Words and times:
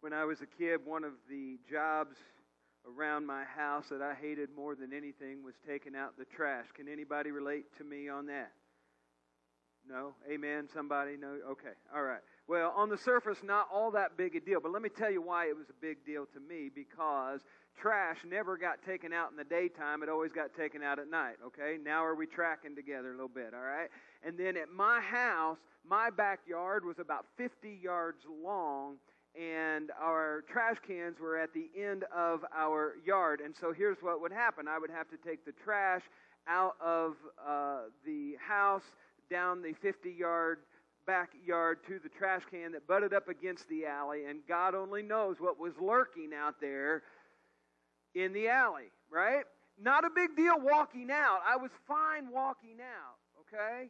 When 0.00 0.12
I 0.12 0.24
was 0.24 0.40
a 0.40 0.46
kid, 0.46 0.80
one 0.84 1.04
of 1.04 1.12
the 1.28 1.58
jobs 1.70 2.16
around 2.88 3.26
my 3.26 3.44
house 3.44 3.86
that 3.90 4.00
I 4.00 4.14
hated 4.14 4.48
more 4.56 4.74
than 4.74 4.92
anything 4.94 5.44
was 5.44 5.54
taking 5.66 5.94
out 5.94 6.16
the 6.16 6.24
trash. 6.24 6.66
Can 6.74 6.88
anybody 6.88 7.30
relate 7.30 7.66
to 7.76 7.84
me 7.84 8.08
on 8.08 8.26
that? 8.26 8.52
No? 9.86 10.14
Amen? 10.30 10.68
Somebody? 10.72 11.16
No? 11.18 11.36
Okay. 11.50 11.74
All 11.94 12.02
right. 12.02 12.20
Well, 12.48 12.72
on 12.76 12.88
the 12.88 12.98
surface, 12.98 13.38
not 13.42 13.68
all 13.72 13.90
that 13.92 14.16
big 14.16 14.36
a 14.36 14.40
deal, 14.40 14.60
but 14.60 14.72
let 14.72 14.82
me 14.82 14.88
tell 14.88 15.10
you 15.10 15.22
why 15.22 15.48
it 15.48 15.56
was 15.56 15.68
a 15.68 15.80
big 15.80 16.04
deal 16.04 16.26
to 16.32 16.40
me 16.40 16.70
because 16.74 17.40
trash 17.78 18.18
never 18.26 18.56
got 18.56 18.82
taken 18.82 19.12
out 19.12 19.30
in 19.30 19.36
the 19.36 19.44
daytime. 19.44 20.02
It 20.02 20.08
always 20.08 20.32
got 20.32 20.54
taken 20.54 20.82
out 20.82 20.98
at 20.98 21.08
night, 21.08 21.36
okay? 21.46 21.76
Now 21.82 22.04
are 22.04 22.14
we 22.14 22.26
tracking 22.26 22.74
together 22.74 23.08
a 23.08 23.12
little 23.12 23.28
bit, 23.28 23.52
all 23.54 23.60
right? 23.60 23.88
And 24.24 24.38
then 24.38 24.56
at 24.56 24.70
my 24.70 25.00
house, 25.00 25.58
my 25.88 26.10
backyard 26.10 26.84
was 26.84 26.98
about 26.98 27.26
50 27.36 27.78
yards 27.82 28.24
long, 28.42 28.96
and 29.38 29.90
our 30.00 30.42
trash 30.50 30.76
cans 30.86 31.18
were 31.20 31.38
at 31.38 31.52
the 31.54 31.70
end 31.78 32.04
of 32.14 32.44
our 32.54 32.94
yard. 33.04 33.40
And 33.40 33.54
so 33.54 33.72
here's 33.72 33.98
what 34.00 34.20
would 34.20 34.32
happen 34.32 34.68
I 34.68 34.78
would 34.78 34.90
have 34.90 35.08
to 35.10 35.16
take 35.16 35.44
the 35.44 35.52
trash 35.64 36.02
out 36.48 36.74
of 36.80 37.14
uh, 37.46 37.82
the 38.04 38.34
house 38.46 38.82
down 39.30 39.62
the 39.62 39.72
50 39.80 40.10
yard 40.10 40.58
backyard 41.06 41.78
to 41.86 41.98
the 42.02 42.08
trash 42.08 42.42
can 42.50 42.72
that 42.72 42.86
butted 42.86 43.14
up 43.14 43.28
against 43.28 43.68
the 43.68 43.86
alley, 43.86 44.26
and 44.26 44.40
God 44.46 44.74
only 44.74 45.02
knows 45.02 45.36
what 45.38 45.58
was 45.58 45.72
lurking 45.80 46.30
out 46.36 46.60
there 46.60 47.02
in 48.14 48.32
the 48.32 48.48
alley, 48.48 48.90
right? 49.10 49.44
Not 49.80 50.04
a 50.04 50.10
big 50.14 50.36
deal 50.36 50.54
walking 50.60 51.10
out. 51.10 51.40
I 51.46 51.56
was 51.56 51.70
fine 51.88 52.30
walking 52.30 52.76
out, 52.80 53.16
okay? 53.40 53.88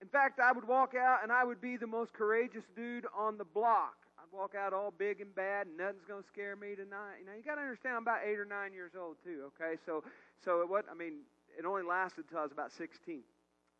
In 0.00 0.08
fact, 0.08 0.38
I 0.38 0.52
would 0.52 0.66
walk 0.66 0.94
out 0.94 1.22
and 1.22 1.32
I 1.32 1.44
would 1.44 1.60
be 1.60 1.76
the 1.76 1.86
most 1.86 2.12
courageous 2.12 2.64
dude 2.76 3.06
on 3.16 3.36
the 3.38 3.44
block. 3.44 3.94
Walk 4.34 4.54
out 4.58 4.72
all 4.72 4.90
big 4.90 5.20
and 5.20 5.32
bad, 5.32 5.68
and 5.68 5.76
nothing's 5.76 6.04
going 6.08 6.20
to 6.20 6.26
scare 6.26 6.56
me 6.56 6.74
tonight. 6.74 7.20
You 7.20 7.26
know, 7.26 7.32
you 7.36 7.42
got 7.44 7.54
to 7.54 7.60
understand, 7.60 7.96
I'm 7.96 8.02
about 8.02 8.20
eight 8.26 8.38
or 8.38 8.44
nine 8.44 8.72
years 8.72 8.92
old 8.98 9.16
too. 9.22 9.52
Okay, 9.54 9.78
so 9.86 10.02
so 10.44 10.66
what? 10.66 10.86
I 10.90 10.94
mean, 10.94 11.20
it 11.56 11.64
only 11.64 11.82
lasted 11.82 12.24
until 12.24 12.38
I 12.38 12.42
was 12.42 12.50
about 12.50 12.72
16. 12.72 13.20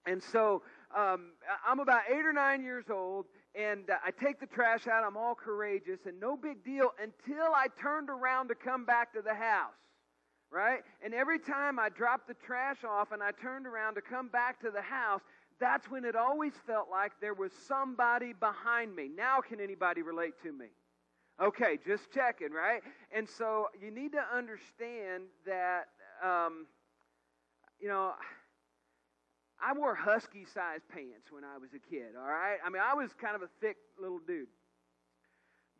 And 0.06 0.22
so 0.22 0.62
um, 0.96 1.32
I'm 1.66 1.80
about 1.80 2.02
eight 2.08 2.24
or 2.24 2.32
nine 2.32 2.62
years 2.62 2.84
old, 2.88 3.26
and 3.54 3.90
uh, 3.90 3.94
I 4.04 4.10
take 4.12 4.38
the 4.38 4.46
trash 4.46 4.86
out. 4.86 5.02
I'm 5.04 5.16
all 5.16 5.34
courageous, 5.34 6.00
and 6.06 6.20
no 6.20 6.36
big 6.36 6.62
deal 6.64 6.90
until 7.02 7.52
I 7.54 7.66
turned 7.80 8.10
around 8.10 8.48
to 8.48 8.54
come 8.54 8.84
back 8.84 9.12
to 9.14 9.22
the 9.22 9.34
house. 9.34 9.72
Right? 10.52 10.82
And 11.04 11.14
every 11.14 11.40
time 11.40 11.80
I 11.80 11.88
dropped 11.88 12.28
the 12.28 12.34
trash 12.46 12.84
off 12.88 13.10
and 13.10 13.20
I 13.20 13.32
turned 13.32 13.66
around 13.66 13.96
to 13.96 14.02
come 14.02 14.28
back 14.28 14.60
to 14.60 14.70
the 14.70 14.82
house, 14.82 15.20
that's 15.64 15.90
when 15.90 16.04
it 16.04 16.14
always 16.14 16.52
felt 16.66 16.88
like 16.90 17.12
there 17.22 17.32
was 17.32 17.50
somebody 17.66 18.34
behind 18.34 18.94
me. 18.94 19.08
Now, 19.08 19.40
can 19.40 19.60
anybody 19.60 20.02
relate 20.02 20.34
to 20.42 20.52
me? 20.52 20.66
Okay, 21.42 21.78
just 21.86 22.12
checking, 22.12 22.52
right? 22.52 22.82
And 23.10 23.26
so 23.26 23.68
you 23.80 23.90
need 23.90 24.12
to 24.12 24.22
understand 24.36 25.24
that, 25.46 25.84
um, 26.22 26.66
you 27.80 27.88
know, 27.88 28.12
I 29.58 29.72
wore 29.72 29.94
husky 29.94 30.44
sized 30.44 30.86
pants 30.90 31.32
when 31.32 31.44
I 31.44 31.56
was 31.56 31.70
a 31.72 31.78
kid, 31.78 32.12
all 32.14 32.28
right? 32.28 32.58
I 32.64 32.68
mean, 32.68 32.82
I 32.84 32.92
was 32.92 33.14
kind 33.14 33.34
of 33.34 33.40
a 33.40 33.48
thick 33.62 33.78
little 33.98 34.20
dude. 34.26 34.48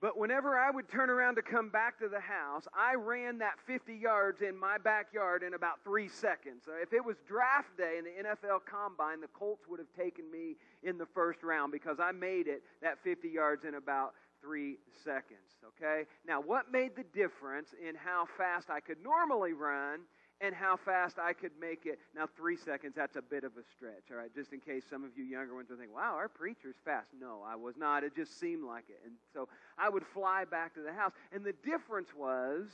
But 0.01 0.19
whenever 0.19 0.59
I 0.59 0.71
would 0.71 0.89
turn 0.89 1.09
around 1.09 1.37
to 1.37 1.43
come 1.43 1.71
back 1.71 1.99
to 2.01 2.09
the 2.09 2.21
house, 2.21 2.67
I 2.75 2.95
ran 2.95 3.39
that 3.39 3.55
50 3.67 3.95
yards 3.95 4.43
in 4.43 4.57
my 4.57 4.77
backyard 4.77 5.43
in 5.43 5.55
about 5.55 5.83
three 5.83 6.09
seconds. 6.09 6.65
Uh, 6.69 6.83
if 6.83 6.93
it 6.93 7.05
was 7.05 7.17
draft 7.27 7.77
day 7.79 7.97
in 7.99 8.05
the 8.05 8.29
NFL 8.29 8.61
combine, 8.67 9.21
the 9.21 9.29
Colts 9.29 9.65
would 9.69 9.79
have 9.79 9.93
taken 9.97 10.31
me 10.31 10.57
in 10.83 10.99
the 10.99 11.07
first 11.07 11.43
round 11.43 11.73
because 11.73 11.99
I 12.01 12.13
made 12.13 12.49
it 12.49 12.63
that 12.83 12.99
50 13.03 13.29
yards 13.29 13.65
in 13.65 13.77
about 13.77 14.15
three 14.43 14.77
seconds. 15.03 15.57
Okay? 15.67 16.05
Now, 16.27 16.41
what 16.41 16.71
made 16.71 16.97
the 16.97 17.05
difference 17.15 17.71
in 17.81 17.95
how 17.95 18.27
fast 18.37 18.69
I 18.69 18.81
could 18.81 19.03
normally 19.03 19.55
run 19.55 20.01
and 20.41 20.55
how 20.55 20.77
fast 20.77 21.19
I 21.19 21.33
could 21.33 21.53
make 21.61 21.87
it. 21.87 21.99
Now, 22.15 22.27
three 22.37 22.57
seconds, 22.57 22.95
that's 22.97 23.17
a 23.17 23.23
bit 23.23 23.45
of 23.45 23.53
a 23.53 23.63
stretch, 23.77 24.11
all 24.11 24.17
right, 24.17 24.35
just 24.35 24.53
in 24.53 24.61
case 24.61 24.85
some 24.89 25.05
of 25.05 25.11
you 25.17 25.25
younger 25.25 25.55
ones 25.55 25.71
are 25.71 25.77
thinking, 25.77 25.95
wow, 25.95 26.15
our 26.17 26.29
preacher's 26.29 26.77
fast. 26.85 27.09
No, 27.19 27.43
I 27.47 27.57
was 27.57 27.77
not. 27.77 28.05
It 28.05 28.15
just 28.17 28.39
seemed 28.39 28.65
like 28.65 28.85
it. 28.89 29.01
And 29.05 29.15
so 29.33 29.49
I 29.79 29.89
would 29.89 30.05
fly 30.13 30.45
back 30.45 30.75
to 30.75 30.83
the 30.83 30.93
house. 30.93 31.13
And 31.33 31.45
the 31.45 31.55
difference 31.65 32.09
was 32.17 32.67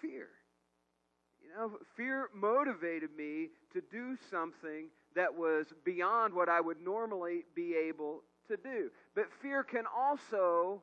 fear. 0.00 0.28
You 1.42 1.50
know, 1.56 1.72
fear 1.96 2.28
motivated 2.34 3.10
me 3.16 3.48
to 3.72 3.82
do 3.90 4.16
something 4.30 4.88
that 5.16 5.34
was 5.34 5.66
beyond 5.84 6.34
what 6.34 6.48
I 6.48 6.60
would 6.60 6.80
normally 6.80 7.44
be 7.54 7.74
able 7.74 8.22
to 8.48 8.56
do. 8.56 8.90
But 9.14 9.24
fear 9.40 9.62
can 9.64 9.84
also, 9.96 10.82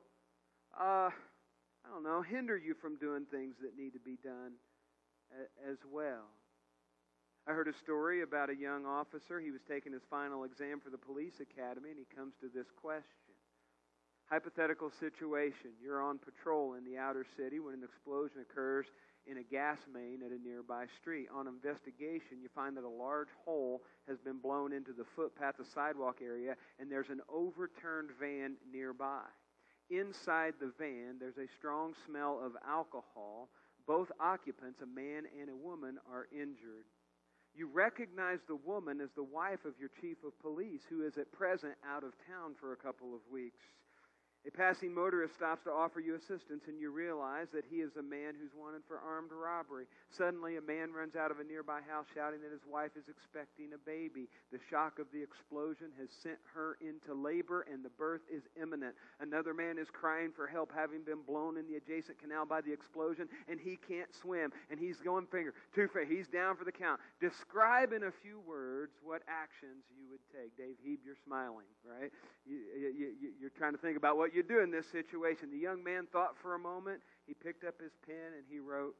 uh, 0.79 1.09
I 1.09 1.89
don't 1.89 2.03
know, 2.03 2.21
hinder 2.21 2.57
you 2.57 2.75
from 2.81 2.97
doing 2.97 3.25
things 3.31 3.55
that 3.61 3.77
need 3.77 3.91
to 3.91 3.99
be 3.99 4.17
done 4.23 4.53
as 5.69 5.77
well. 5.91 6.27
I 7.47 7.53
heard 7.53 7.67
a 7.67 7.73
story 7.73 8.21
about 8.21 8.49
a 8.49 8.55
young 8.55 8.85
officer. 8.85 9.39
He 9.39 9.51
was 9.51 9.61
taking 9.67 9.93
his 9.93 10.03
final 10.09 10.43
exam 10.43 10.79
for 10.79 10.89
the 10.89 10.97
police 10.97 11.39
academy, 11.41 11.89
and 11.89 11.97
he 11.97 12.05
comes 12.15 12.33
to 12.41 12.47
this 12.53 12.67
question. 12.79 13.33
Hypothetical 14.29 14.91
situation. 14.99 15.73
You're 15.81 16.03
on 16.03 16.19
patrol 16.19 16.75
in 16.75 16.85
the 16.85 16.97
outer 16.97 17.25
city 17.35 17.59
when 17.59 17.73
an 17.73 17.83
explosion 17.83 18.41
occurs 18.41 18.85
in 19.25 19.37
a 19.37 19.43
gas 19.43 19.79
main 19.91 20.21
at 20.23 20.31
a 20.31 20.41
nearby 20.47 20.85
street. 21.01 21.27
On 21.33 21.47
investigation, 21.47 22.37
you 22.41 22.49
find 22.53 22.77
that 22.77 22.83
a 22.83 22.89
large 22.89 23.29
hole 23.43 23.81
has 24.07 24.19
been 24.19 24.37
blown 24.37 24.71
into 24.71 24.93
the 24.93 25.05
footpath, 25.15 25.57
the 25.57 25.65
sidewalk 25.65 26.17
area, 26.23 26.55
and 26.79 26.91
there's 26.91 27.09
an 27.09 27.21
overturned 27.27 28.09
van 28.19 28.55
nearby. 28.71 29.25
Inside 29.89 30.53
the 30.59 30.71
van, 30.77 31.17
there's 31.19 31.37
a 31.37 31.49
strong 31.57 31.93
smell 32.05 32.39
of 32.43 32.53
alcohol 32.67 33.49
both 33.89 34.11
occupants, 34.21 34.77
a 34.83 34.85
man 34.85 35.25
and 35.41 35.49
a 35.49 35.57
woman, 35.57 35.97
are 36.05 36.29
injured. 36.31 36.85
You 37.57 37.67
recognize 37.73 38.37
the 38.47 38.61
woman 38.61 39.01
as 39.01 39.09
the 39.15 39.23
wife 39.23 39.65
of 39.65 39.73
your 39.79 39.89
chief 39.99 40.17
of 40.23 40.39
police, 40.45 40.85
who 40.87 41.01
is 41.01 41.17
at 41.17 41.31
present 41.31 41.73
out 41.81 42.03
of 42.03 42.13
town 42.29 42.53
for 42.61 42.71
a 42.71 42.77
couple 42.77 43.15
of 43.15 43.21
weeks. 43.33 43.65
A 44.47 44.51
passing 44.51 44.95
motorist 44.95 45.35
stops 45.35 45.63
to 45.65 45.71
offer 45.71 45.99
you 45.99 46.15
assistance, 46.15 46.63
and 46.67 46.79
you 46.79 46.91
realize 46.91 47.47
that 47.53 47.65
he 47.69 47.83
is 47.83 47.97
a 47.99 48.01
man 48.01 48.33
who's 48.39 48.55
wanted 48.55 48.81
for 48.87 48.97
armed 48.97 49.31
robbery. 49.35 49.85
Suddenly, 50.09 50.55
a 50.55 50.61
man 50.61 50.93
runs 50.95 51.15
out 51.15 51.29
of 51.29 51.39
a 51.39 51.43
nearby 51.43 51.81
house 51.83 52.07
shouting 52.15 52.39
that 52.41 52.51
his 52.51 52.63
wife 52.63 52.95
is 52.95 53.09
expecting 53.09 53.75
a 53.75 53.81
baby. 53.83 54.29
The 54.51 54.59
shock 54.69 54.97
of 54.97 55.07
the 55.11 55.21
explosion 55.21 55.91
has 55.99 56.07
sent 56.23 56.39
her 56.55 56.77
into 56.79 57.13
labor, 57.13 57.67
and 57.71 57.83
the 57.83 57.91
birth 57.99 58.21
is 58.31 58.43
imminent. 58.55 58.95
Another 59.19 59.53
man 59.53 59.77
is 59.77 59.91
crying 59.91 60.31
for 60.33 60.47
help, 60.47 60.71
having 60.73 61.03
been 61.03 61.21
blown 61.27 61.57
in 61.57 61.67
the 61.67 61.75
adjacent 61.75 62.17
canal 62.17 62.45
by 62.45 62.61
the 62.61 62.71
explosion, 62.71 63.27
and 63.51 63.59
he 63.59 63.75
can't 63.75 64.09
swim. 64.15 64.55
And 64.71 64.79
he's 64.79 64.97
going 65.03 65.27
finger, 65.27 65.53
two 65.75 65.89
finger. 65.91 66.07
He's 66.07 66.27
down 66.27 66.55
for 66.55 66.63
the 66.63 66.71
count. 66.71 67.01
Describe 67.19 67.91
in 67.91 68.03
a 68.07 68.13
few 68.23 68.39
words 68.47 68.95
what 69.03 69.21
actions 69.27 69.83
you 69.99 70.07
would 70.09 70.23
take. 70.31 70.55
Dave 70.55 70.79
Heeb, 70.79 71.03
you're 71.03 71.19
smiling, 71.27 71.67
right? 71.83 72.09
You, 72.47 72.55
you, 72.79 73.07
you, 73.19 73.29
you're 73.39 73.53
trying 73.59 73.73
to 73.73 73.77
think 73.77 73.97
about 73.97 74.15
what 74.15 74.28
what 74.29 74.35
you 74.35 74.43
do 74.43 74.61
in 74.61 74.69
this 74.69 74.85
situation. 74.91 75.49
The 75.49 75.57
young 75.57 75.83
man 75.83 76.05
thought 76.11 76.37
for 76.39 76.53
a 76.53 76.59
moment. 76.59 77.01
He 77.25 77.33
picked 77.33 77.63
up 77.63 77.81
his 77.81 77.91
pen 78.05 78.37
and 78.37 78.45
he 78.47 78.59
wrote, 78.59 78.93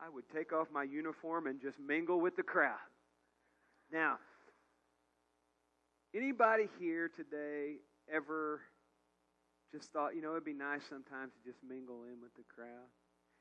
I 0.00 0.08
would 0.10 0.24
take 0.34 0.52
off 0.52 0.66
my 0.72 0.82
uniform 0.82 1.46
and 1.46 1.60
just 1.62 1.78
mingle 1.78 2.20
with 2.20 2.34
the 2.34 2.42
crowd. 2.42 2.82
Now, 3.92 4.18
anybody 6.12 6.66
here 6.80 7.08
today 7.08 7.76
ever 8.12 8.62
just 9.70 9.92
thought, 9.92 10.16
you 10.16 10.22
know, 10.22 10.32
it'd 10.32 10.44
be 10.44 10.52
nice 10.52 10.82
sometimes 10.88 11.30
to 11.38 11.40
just 11.48 11.62
mingle 11.62 12.02
in 12.10 12.18
with 12.20 12.34
the 12.34 12.42
crowd? 12.52 12.90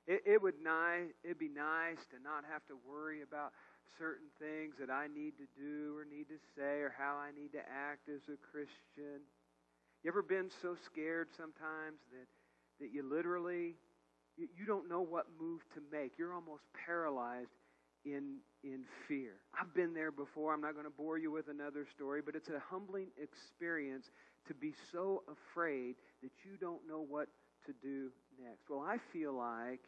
It, 0.06 0.21
it 0.27 0.41
would 0.41 0.62
nice, 0.63 1.09
it'd 1.24 1.39
be 1.39 1.50
nice 1.50 1.97
to 2.13 2.21
not 2.21 2.45
have 2.45 2.62
to 2.68 2.77
worry 2.86 3.24
about 3.24 3.53
certain 3.97 4.29
things 4.38 4.75
that 4.79 4.94
I 4.94 5.07
need 5.07 5.33
to 5.41 5.50
do 5.57 5.97
or 5.97 6.06
need 6.06 6.29
to 6.29 6.38
say 6.53 6.86
or 6.86 6.94
how 6.95 7.18
I 7.18 7.33
need 7.33 7.53
to 7.53 7.63
act 7.65 8.06
as 8.06 8.21
a 8.29 8.38
Christian. 8.38 9.25
You 10.03 10.11
ever 10.11 10.21
been 10.21 10.50
so 10.61 10.75
scared 10.85 11.29
sometimes 11.31 12.00
that, 12.11 12.27
that 12.81 12.94
you 12.94 13.09
literally, 13.09 13.75
you, 14.35 14.50
you 14.57 14.65
don't 14.65 14.89
know 14.89 15.00
what 15.00 15.27
move 15.39 15.61
to 15.75 15.81
make? 15.94 16.17
You're 16.17 16.33
almost 16.33 16.63
paralyzed 16.85 17.55
in, 18.03 18.39
in 18.65 18.81
fear. 19.07 19.35
I've 19.57 19.73
been 19.73 19.94
there 19.94 20.11
before. 20.11 20.53
I'm 20.53 20.59
not 20.59 20.73
going 20.73 20.85
to 20.85 20.91
bore 20.91 21.17
you 21.17 21.31
with 21.31 21.47
another 21.47 21.88
story, 21.95 22.21
but 22.21 22.35
it's 22.35 22.50
a 22.50 22.61
humbling 22.69 23.07
experience 23.21 24.11
to 24.50 24.53
be 24.53 24.73
so 24.91 25.23
afraid 25.31 25.95
that 26.21 26.31
you 26.44 26.57
don't 26.59 26.85
know 26.85 27.05
what 27.07 27.29
to 27.65 27.73
do 27.81 28.11
next. 28.44 28.69
Well, 28.69 28.81
I 28.81 28.97
feel 29.13 29.33
like 29.33 29.79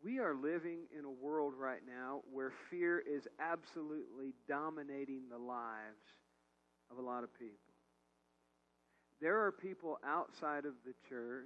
we 0.00 0.20
are 0.20 0.32
living 0.32 0.86
in 0.96 1.04
a 1.04 1.10
world 1.10 1.54
right 1.58 1.82
now 1.84 2.20
where 2.32 2.52
fear 2.70 3.00
is 3.00 3.26
absolutely 3.40 4.32
dominating 4.46 5.22
the 5.28 5.38
lives 5.38 6.06
of 6.88 6.98
a 6.98 7.02
lot 7.02 7.24
of 7.24 7.36
people 7.36 7.69
there 9.20 9.44
are 9.44 9.52
people 9.52 9.98
outside 10.06 10.64
of 10.64 10.74
the 10.84 10.94
church 11.08 11.44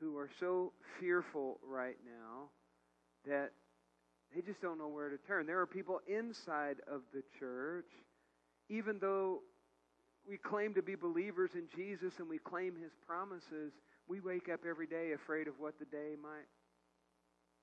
who 0.00 0.18
are 0.18 0.30
so 0.40 0.72
fearful 1.00 1.58
right 1.66 1.96
now 2.04 2.48
that 3.26 3.52
they 4.34 4.42
just 4.42 4.60
don't 4.60 4.78
know 4.78 4.88
where 4.88 5.08
to 5.08 5.18
turn. 5.18 5.46
There 5.46 5.60
are 5.60 5.66
people 5.66 6.00
inside 6.06 6.76
of 6.90 7.02
the 7.14 7.22
church, 7.38 7.86
even 8.68 8.98
though 9.00 9.40
we 10.28 10.36
claim 10.36 10.74
to 10.74 10.82
be 10.82 10.96
believers 10.96 11.50
in 11.54 11.68
Jesus 11.74 12.14
and 12.18 12.28
we 12.28 12.38
claim 12.38 12.74
his 12.74 12.92
promises, 13.06 13.72
we 14.08 14.20
wake 14.20 14.48
up 14.52 14.60
every 14.68 14.86
day 14.86 15.12
afraid 15.12 15.48
of 15.48 15.54
what 15.58 15.78
the 15.78 15.84
day 15.86 16.14
might, 16.20 16.50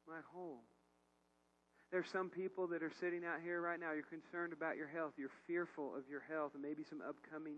might 0.07 0.23
hold. 0.33 0.63
There's 1.91 2.09
some 2.11 2.29
people 2.29 2.67
that 2.67 2.81
are 2.81 2.91
sitting 2.99 3.23
out 3.23 3.41
here 3.43 3.61
right 3.61 3.79
now. 3.79 3.91
You're 3.93 4.03
concerned 4.03 4.53
about 4.53 4.77
your 4.77 4.87
health. 4.87 5.13
You're 5.17 5.29
fearful 5.45 5.95
of 5.95 6.09
your 6.09 6.23
health 6.27 6.51
and 6.55 6.63
maybe 6.63 6.83
some 6.89 7.01
upcoming 7.07 7.57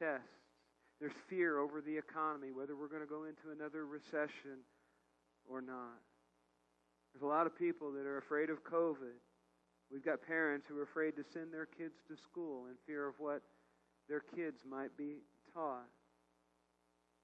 tests. 0.00 0.45
There's 1.00 1.12
fear 1.28 1.58
over 1.58 1.80
the 1.80 1.96
economy, 1.96 2.52
whether 2.52 2.74
we're 2.74 2.88
going 2.88 3.02
to 3.02 3.08
go 3.08 3.24
into 3.24 3.52
another 3.52 3.84
recession 3.84 4.64
or 5.48 5.60
not. 5.60 6.00
There's 7.12 7.22
a 7.22 7.26
lot 7.26 7.46
of 7.46 7.56
people 7.56 7.92
that 7.92 8.06
are 8.06 8.18
afraid 8.18 8.50
of 8.50 8.64
COVID. 8.64 9.20
We've 9.92 10.04
got 10.04 10.22
parents 10.22 10.66
who 10.68 10.78
are 10.78 10.82
afraid 10.82 11.16
to 11.16 11.24
send 11.32 11.52
their 11.52 11.66
kids 11.66 11.94
to 12.08 12.16
school 12.16 12.66
in 12.66 12.74
fear 12.86 13.06
of 13.06 13.14
what 13.18 13.42
their 14.08 14.22
kids 14.34 14.56
might 14.68 14.96
be 14.96 15.22
taught. 15.54 15.88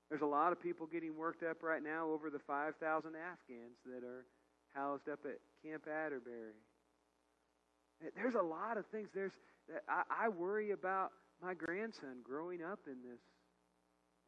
There's 0.09 0.23
a 0.23 0.27
lot 0.27 0.53
of 0.53 0.63
people 0.63 0.87
getting 0.87 1.17
worked 1.17 1.43
up 1.43 1.63
right 1.63 1.83
now 1.83 2.09
over 2.09 2.29
the 2.29 2.39
5,000 2.39 2.77
Afghans 3.17 3.79
that 3.87 4.05
are 4.05 4.27
housed 4.75 5.09
up 5.09 5.21
at 5.25 5.41
Camp 5.65 5.85
Atterbury. 5.89 6.61
There's 8.17 8.35
a 8.35 8.43
lot 8.43 8.77
of 8.77 8.85
things. 8.87 9.09
There's 9.15 9.33
I, 9.89 10.27
I 10.27 10.29
worry 10.29 10.73
about 10.73 11.13
my 11.41 11.55
grandson 11.55 12.21
growing 12.25 12.63
up 12.63 12.81
in 12.87 12.97
this 13.03 13.21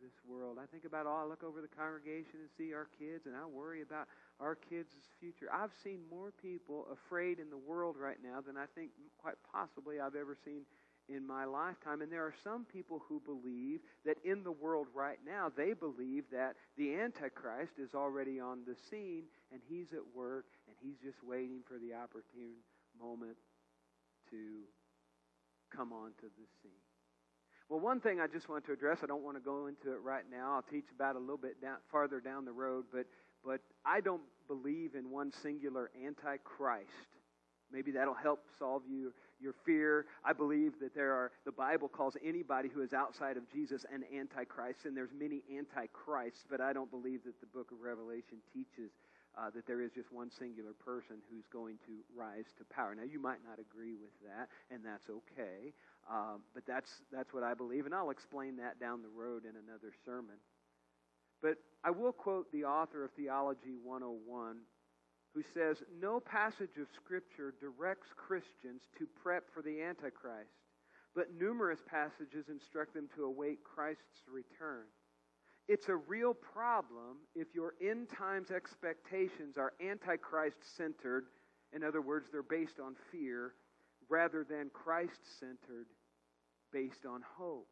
this 0.02 0.14
world. 0.26 0.58
I 0.62 0.66
think 0.66 0.84
about, 0.84 1.06
oh, 1.06 1.22
I 1.22 1.28
look 1.28 1.42
over 1.42 1.60
the 1.60 1.68
congregation 1.68 2.40
and 2.40 2.50
see 2.56 2.74
our 2.74 2.88
kids, 2.98 3.26
and 3.26 3.34
I 3.36 3.46
worry 3.46 3.82
about 3.82 4.08
our 4.40 4.54
kids' 4.54 4.94
future. 5.20 5.46
I've 5.52 5.72
seen 5.82 6.00
more 6.10 6.32
people 6.42 6.86
afraid 6.92 7.38
in 7.38 7.50
the 7.50 7.58
world 7.58 7.96
right 7.98 8.18
now 8.22 8.40
than 8.40 8.56
I 8.56 8.66
think 8.74 8.90
quite 9.18 9.36
possibly 9.52 10.00
I've 10.00 10.16
ever 10.16 10.36
seen 10.44 10.62
in 11.08 11.26
my 11.26 11.44
lifetime. 11.44 12.02
And 12.02 12.10
there 12.10 12.24
are 12.24 12.34
some 12.42 12.64
people 12.64 13.02
who 13.08 13.20
believe 13.24 13.80
that 14.04 14.16
in 14.24 14.42
the 14.42 14.52
world 14.52 14.86
right 14.94 15.18
now, 15.26 15.50
they 15.54 15.72
believe 15.72 16.24
that 16.32 16.56
the 16.76 16.94
Antichrist 16.94 17.78
is 17.78 17.94
already 17.94 18.40
on 18.40 18.60
the 18.66 18.74
scene 18.90 19.24
and 19.52 19.60
he's 19.68 19.92
at 19.92 20.04
work 20.14 20.46
and 20.66 20.76
he's 20.80 20.98
just 21.02 21.22
waiting 21.22 21.60
for 21.66 21.78
the 21.78 21.94
opportune 21.94 22.56
moment 22.98 23.36
to 24.30 24.64
come 25.74 25.92
onto 25.92 26.28
the 26.38 26.46
scene. 26.62 26.83
Well, 27.68 27.80
one 27.80 28.00
thing 28.00 28.20
I 28.20 28.26
just 28.26 28.48
want 28.48 28.66
to 28.66 28.72
address, 28.72 28.98
I 29.02 29.06
don't 29.06 29.22
want 29.24 29.36
to 29.36 29.42
go 29.42 29.66
into 29.66 29.92
it 29.92 30.02
right 30.02 30.24
now. 30.30 30.54
I'll 30.54 30.70
teach 30.70 30.84
about 30.94 31.16
a 31.16 31.18
little 31.18 31.38
bit 31.38 31.60
down, 31.62 31.76
farther 31.90 32.20
down 32.20 32.44
the 32.44 32.52
road, 32.52 32.84
but, 32.92 33.06
but 33.44 33.60
I 33.86 34.00
don't 34.00 34.22
believe 34.48 34.94
in 34.94 35.10
one 35.10 35.32
singular 35.42 35.90
antichrist. 36.04 36.90
Maybe 37.72 37.90
that'll 37.92 38.14
help 38.14 38.40
solve 38.58 38.82
you 38.88 39.12
your 39.40 39.54
fear. 39.64 40.06
I 40.24 40.32
believe 40.32 40.74
that 40.80 40.94
there 40.94 41.12
are 41.12 41.32
the 41.44 41.52
Bible 41.52 41.88
calls 41.88 42.16
anybody 42.24 42.68
who 42.68 42.82
is 42.82 42.92
outside 42.92 43.36
of 43.36 43.50
Jesus 43.50 43.84
an 43.92 44.04
antichrist, 44.16 44.84
and 44.84 44.96
there's 44.96 45.12
many 45.18 45.42
antichrists, 45.50 46.44
but 46.48 46.60
I 46.60 46.72
don't 46.72 46.90
believe 46.90 47.24
that 47.24 47.40
the 47.40 47.46
book 47.46 47.72
of 47.72 47.80
Revelation 47.82 48.38
teaches 48.52 48.92
uh, 49.36 49.50
that 49.54 49.66
there 49.66 49.82
is 49.82 49.90
just 49.90 50.12
one 50.12 50.30
singular 50.30 50.72
person 50.84 51.16
who's 51.30 51.46
going 51.52 51.76
to 51.86 51.92
rise 52.16 52.46
to 52.58 52.64
power. 52.72 52.94
Now, 52.94 53.02
you 53.02 53.20
might 53.20 53.42
not 53.42 53.58
agree 53.58 53.94
with 53.94 54.14
that, 54.22 54.48
and 54.70 54.84
that's 54.84 55.10
okay, 55.10 55.74
um, 56.10 56.42
but 56.52 56.64
that's, 56.66 56.90
that's 57.12 57.32
what 57.32 57.42
I 57.42 57.54
believe, 57.54 57.86
and 57.86 57.94
I'll 57.94 58.10
explain 58.10 58.56
that 58.56 58.78
down 58.78 59.02
the 59.02 59.08
road 59.08 59.44
in 59.44 59.56
another 59.56 59.92
sermon. 60.04 60.36
But 61.42 61.56
I 61.82 61.90
will 61.90 62.12
quote 62.12 62.50
the 62.52 62.64
author 62.64 63.04
of 63.04 63.12
Theology 63.12 63.76
101, 63.82 64.56
who 65.34 65.42
says, 65.54 65.82
No 66.00 66.20
passage 66.20 66.76
of 66.80 66.86
Scripture 66.94 67.54
directs 67.60 68.08
Christians 68.16 68.82
to 68.98 69.06
prep 69.22 69.44
for 69.52 69.62
the 69.62 69.82
Antichrist, 69.82 70.52
but 71.14 71.34
numerous 71.38 71.80
passages 71.88 72.48
instruct 72.48 72.94
them 72.94 73.08
to 73.16 73.24
await 73.24 73.64
Christ's 73.64 74.28
return. 74.30 74.84
It's 75.68 75.88
a 75.88 75.96
real 75.96 76.34
problem 76.34 77.24
if 77.34 77.48
your 77.54 77.74
end 77.80 78.10
times 78.10 78.50
expectations 78.50 79.56
are 79.56 79.72
Antichrist 79.80 80.58
centered. 80.76 81.26
In 81.74 81.82
other 81.82 82.02
words, 82.02 82.28
they're 82.30 82.42
based 82.42 82.78
on 82.78 82.94
fear 83.10 83.54
rather 84.08 84.44
than 84.44 84.70
Christ 84.72 85.20
centered, 85.38 85.86
based 86.72 87.06
on 87.06 87.22
hope. 87.36 87.68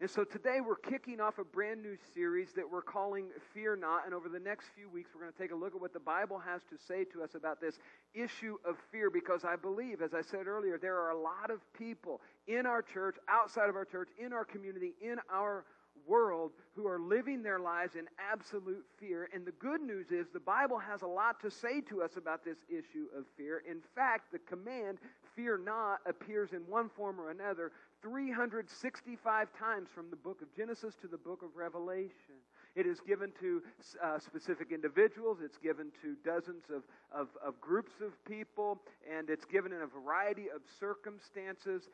And 0.00 0.08
so 0.08 0.24
today 0.24 0.60
we're 0.66 0.76
kicking 0.76 1.20
off 1.20 1.38
a 1.38 1.44
brand 1.44 1.82
new 1.82 1.94
series 2.14 2.54
that 2.56 2.64
we're 2.70 2.80
calling 2.80 3.26
Fear 3.52 3.76
Not. 3.76 4.06
And 4.06 4.14
over 4.14 4.30
the 4.30 4.40
next 4.40 4.68
few 4.74 4.88
weeks, 4.88 5.10
we're 5.14 5.20
going 5.20 5.32
to 5.32 5.38
take 5.38 5.52
a 5.52 5.54
look 5.54 5.74
at 5.74 5.80
what 5.80 5.92
the 5.92 6.00
Bible 6.00 6.38
has 6.38 6.62
to 6.70 6.78
say 6.88 7.04
to 7.12 7.22
us 7.22 7.34
about 7.34 7.60
this 7.60 7.78
issue 8.14 8.56
of 8.66 8.76
fear. 8.90 9.10
Because 9.10 9.44
I 9.44 9.56
believe, 9.56 10.00
as 10.00 10.14
I 10.14 10.22
said 10.22 10.46
earlier, 10.46 10.78
there 10.78 10.96
are 10.96 11.10
a 11.10 11.20
lot 11.20 11.50
of 11.50 11.60
people 11.74 12.22
in 12.48 12.64
our 12.64 12.80
church, 12.80 13.16
outside 13.28 13.68
of 13.68 13.76
our 13.76 13.84
church, 13.84 14.08
in 14.18 14.32
our 14.32 14.46
community, 14.46 14.94
in 15.02 15.16
our 15.30 15.66
world 16.06 16.52
who 16.74 16.86
are 16.86 16.98
living 16.98 17.42
their 17.42 17.58
lives 17.58 17.94
in 17.94 18.06
absolute 18.32 18.84
fear. 18.98 19.28
And 19.34 19.46
the 19.46 19.52
good 19.52 19.82
news 19.82 20.10
is 20.10 20.28
the 20.32 20.40
Bible 20.40 20.78
has 20.78 21.02
a 21.02 21.06
lot 21.06 21.40
to 21.40 21.50
say 21.50 21.82
to 21.82 22.02
us 22.02 22.16
about 22.16 22.42
this 22.42 22.58
issue 22.68 23.06
of 23.16 23.26
fear. 23.36 23.62
In 23.68 23.80
fact, 23.94 24.32
the 24.32 24.38
command, 24.38 24.98
fear 25.34 25.58
not, 25.58 26.00
appears 26.06 26.52
in 26.52 26.60
one 26.60 26.88
form 26.88 27.20
or 27.20 27.30
another 27.30 27.72
365 28.02 29.48
times 29.58 29.88
from 29.94 30.10
the 30.10 30.16
book 30.16 30.40
of 30.42 30.54
Genesis 30.56 30.94
to 31.00 31.08
the 31.08 31.18
book 31.18 31.42
of 31.42 31.56
Revelation. 31.56 32.40
It 32.76 32.86
is 32.86 33.00
given 33.00 33.32
to 33.40 33.62
uh, 34.02 34.18
specific 34.18 34.72
individuals, 34.72 35.38
it's 35.42 35.58
given 35.58 35.90
to 36.02 36.16
dozens 36.24 36.64
of, 36.74 36.82
of, 37.12 37.28
of 37.44 37.60
groups 37.60 37.92
of 38.04 38.12
people, 38.24 38.80
and 39.10 39.28
it's 39.28 39.44
given 39.44 39.72
in 39.72 39.82
a 39.82 39.86
variety 39.86 40.46
of 40.54 40.62
circumstances. 40.78 41.88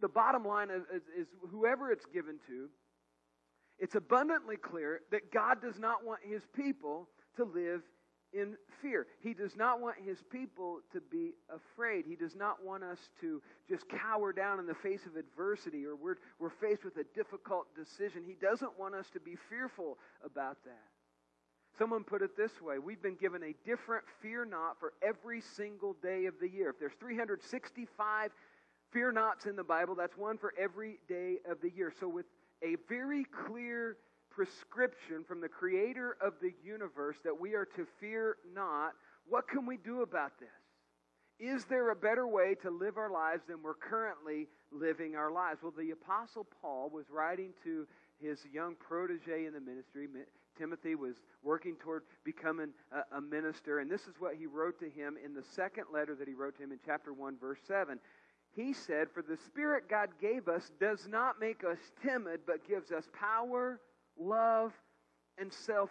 The 0.00 0.08
bottom 0.08 0.44
line 0.44 0.68
is, 0.70 0.82
is, 0.94 1.02
is 1.16 1.28
whoever 1.50 1.90
it's 1.90 2.06
given 2.06 2.38
to, 2.48 2.68
it's 3.78 3.94
abundantly 3.94 4.56
clear 4.56 5.00
that 5.10 5.32
God 5.32 5.62
does 5.62 5.78
not 5.78 6.04
want 6.04 6.20
his 6.22 6.42
people 6.54 7.08
to 7.36 7.44
live 7.44 7.82
in 8.32 8.56
fear. 8.80 9.06
He 9.20 9.34
does 9.34 9.56
not 9.56 9.80
want 9.80 9.96
his 10.04 10.18
people 10.30 10.80
to 10.92 11.00
be 11.00 11.32
afraid. 11.48 12.04
He 12.06 12.16
does 12.16 12.36
not 12.36 12.64
want 12.64 12.84
us 12.84 12.98
to 13.20 13.42
just 13.68 13.84
cower 13.88 14.32
down 14.32 14.58
in 14.58 14.66
the 14.66 14.74
face 14.74 15.06
of 15.06 15.16
adversity 15.16 15.84
or 15.84 15.96
we're, 15.96 16.16
we're 16.38 16.50
faced 16.50 16.84
with 16.84 16.96
a 16.96 17.04
difficult 17.14 17.66
decision. 17.74 18.22
He 18.26 18.34
doesn't 18.34 18.78
want 18.78 18.94
us 18.94 19.06
to 19.12 19.20
be 19.20 19.36
fearful 19.48 19.98
about 20.24 20.58
that. 20.64 20.88
Someone 21.78 22.04
put 22.04 22.22
it 22.22 22.36
this 22.36 22.60
way 22.60 22.78
We've 22.78 23.02
been 23.02 23.16
given 23.16 23.42
a 23.42 23.54
different 23.64 24.04
fear 24.20 24.44
not 24.44 24.78
for 24.78 24.92
every 25.02 25.40
single 25.40 25.96
day 26.02 26.26
of 26.26 26.34
the 26.40 26.48
year. 26.48 26.70
If 26.70 26.78
there's 26.78 26.92
365 27.00 28.30
fear 28.92 29.12
nots 29.12 29.46
in 29.46 29.56
the 29.56 29.64
Bible, 29.64 29.94
that's 29.94 30.16
one 30.16 30.36
for 30.36 30.52
every 30.58 30.98
day 31.08 31.36
of 31.48 31.60
the 31.60 31.70
year. 31.70 31.92
So, 32.00 32.08
with 32.08 32.26
a 32.62 32.76
very 32.88 33.24
clear 33.46 33.96
prescription 34.30 35.24
from 35.26 35.40
the 35.40 35.48
creator 35.48 36.16
of 36.20 36.34
the 36.40 36.52
universe 36.64 37.16
that 37.24 37.38
we 37.38 37.54
are 37.54 37.66
to 37.76 37.86
fear 37.98 38.36
not, 38.54 38.92
what 39.28 39.48
can 39.48 39.66
we 39.66 39.76
do 39.76 40.02
about 40.02 40.32
this? 40.38 40.48
Is 41.38 41.64
there 41.64 41.90
a 41.90 41.96
better 41.96 42.26
way 42.26 42.54
to 42.62 42.70
live 42.70 42.98
our 42.98 43.10
lives 43.10 43.42
than 43.48 43.62
we're 43.62 43.74
currently 43.74 44.48
living 44.70 45.16
our 45.16 45.32
lives? 45.32 45.60
Well, 45.62 45.72
the 45.76 45.90
Apostle 45.92 46.46
Paul 46.60 46.90
was 46.92 47.06
writing 47.10 47.52
to 47.64 47.86
his 48.20 48.44
young 48.52 48.74
protege 48.74 49.46
in 49.46 49.54
the 49.54 49.60
ministry. 49.60 50.06
Timothy 50.58 50.94
was 50.94 51.16
working 51.42 51.76
toward 51.76 52.02
becoming 52.24 52.68
a, 53.12 53.20
minister, 53.20 53.78
and 53.78 53.90
this 53.90 54.02
is 54.02 54.14
what 54.18 54.34
he 54.34 54.46
wrote 54.46 54.78
to 54.80 54.90
him 54.90 55.16
in 55.24 55.32
the 55.32 55.42
second 55.42 55.84
letter 55.92 56.14
that 56.14 56.28
he 56.28 56.34
wrote 56.34 56.56
to 56.58 56.64
him 56.64 56.72
in 56.72 56.78
chapter 56.84 57.14
1, 57.14 57.38
verse 57.40 57.60
7 57.66 57.98
he 58.56 58.72
said, 58.72 59.08
For 59.12 59.22
the 59.22 59.36
Spirit 59.46 59.88
God 59.88 60.08
gave 60.20 60.48
us 60.48 60.70
does 60.80 61.06
not 61.08 61.40
make 61.40 61.62
us 61.64 61.78
timid, 62.02 62.40
but 62.46 62.66
gives 62.68 62.90
us 62.90 63.04
power, 63.18 63.80
love, 64.20 64.72
and 65.38 65.52
self 65.52 65.90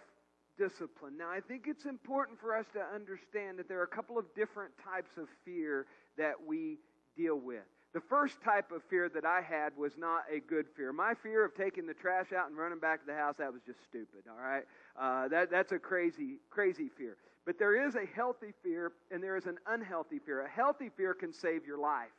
discipline. 0.58 1.16
Now, 1.18 1.30
I 1.30 1.40
think 1.40 1.64
it's 1.66 1.86
important 1.86 2.38
for 2.40 2.56
us 2.56 2.66
to 2.74 2.80
understand 2.94 3.58
that 3.58 3.68
there 3.68 3.80
are 3.80 3.84
a 3.84 3.88
couple 3.88 4.18
of 4.18 4.26
different 4.34 4.72
types 4.84 5.10
of 5.16 5.26
fear 5.44 5.86
that 6.18 6.34
we 6.46 6.78
deal 7.16 7.36
with. 7.36 7.64
The 7.92 8.00
first 8.00 8.40
type 8.42 8.70
of 8.70 8.82
fear 8.88 9.08
that 9.08 9.24
I 9.24 9.40
had 9.40 9.76
was 9.76 9.94
not 9.98 10.22
a 10.32 10.38
good 10.38 10.66
fear. 10.76 10.92
My 10.92 11.14
fear 11.22 11.44
of 11.44 11.56
taking 11.56 11.86
the 11.86 11.94
trash 11.94 12.32
out 12.32 12.48
and 12.48 12.56
running 12.56 12.78
back 12.78 13.00
to 13.00 13.06
the 13.06 13.14
house, 13.14 13.34
that 13.38 13.52
was 13.52 13.62
just 13.66 13.82
stupid, 13.82 14.24
all 14.30 14.38
right? 14.40 14.64
Uh, 15.00 15.28
that, 15.28 15.50
that's 15.50 15.72
a 15.72 15.78
crazy, 15.78 16.38
crazy 16.50 16.88
fear. 16.96 17.16
But 17.46 17.58
there 17.58 17.86
is 17.86 17.96
a 17.96 18.06
healthy 18.14 18.52
fear 18.62 18.92
and 19.10 19.22
there 19.22 19.36
is 19.36 19.46
an 19.46 19.58
unhealthy 19.66 20.20
fear. 20.24 20.42
A 20.44 20.48
healthy 20.48 20.90
fear 20.96 21.14
can 21.14 21.32
save 21.32 21.66
your 21.66 21.78
life 21.78 22.10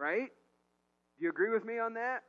right? 0.00 0.30
Do 1.18 1.24
you 1.24 1.28
agree 1.28 1.50
with 1.50 1.64
me 1.64 1.78
on 1.78 1.94
that? 1.94 2.22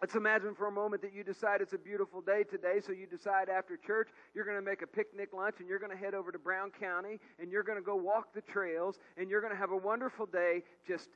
Let's 0.00 0.14
imagine 0.14 0.54
for 0.54 0.68
a 0.68 0.72
moment 0.72 1.02
that 1.02 1.12
you 1.12 1.24
decide 1.24 1.60
it's 1.60 1.72
a 1.72 1.78
beautiful 1.78 2.20
day 2.20 2.44
today, 2.44 2.80
so 2.84 2.92
you 2.92 3.06
decide 3.06 3.48
after 3.48 3.76
church 3.76 4.08
you're 4.32 4.44
going 4.44 4.56
to 4.56 4.62
make 4.62 4.82
a 4.82 4.86
picnic 4.86 5.30
lunch 5.32 5.56
and 5.58 5.68
you're 5.68 5.80
going 5.80 5.90
to 5.90 5.96
head 5.96 6.14
over 6.14 6.30
to 6.30 6.38
Brown 6.38 6.70
County 6.70 7.18
and 7.40 7.50
you're 7.50 7.64
going 7.64 7.78
to 7.78 7.84
go 7.84 7.96
walk 7.96 8.32
the 8.32 8.42
trails 8.42 8.98
and 9.16 9.28
you're 9.28 9.40
going 9.40 9.52
to 9.52 9.58
have 9.58 9.72
a 9.72 9.76
wonderful 9.76 10.26
day 10.26 10.62
just 10.86 11.08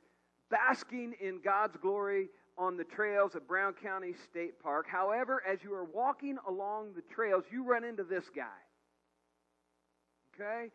basking 0.49 1.13
in 1.21 1.39
God's 1.41 1.77
glory 1.77 2.27
on 2.57 2.75
the 2.75 2.83
trails 2.83 3.35
of 3.35 3.47
Brown 3.47 3.73
County 3.73 4.13
State 4.29 4.61
Park. 4.61 4.85
However, 4.87 5.41
as 5.49 5.63
you 5.63 5.73
are 5.73 5.85
walking 5.85 6.37
along 6.47 6.93
the 6.93 7.01
trails, 7.13 7.45
you 7.49 7.63
run 7.63 7.85
into 7.85 8.03
this 8.03 8.25
guy. 8.35 8.43
Okay? 10.35 10.71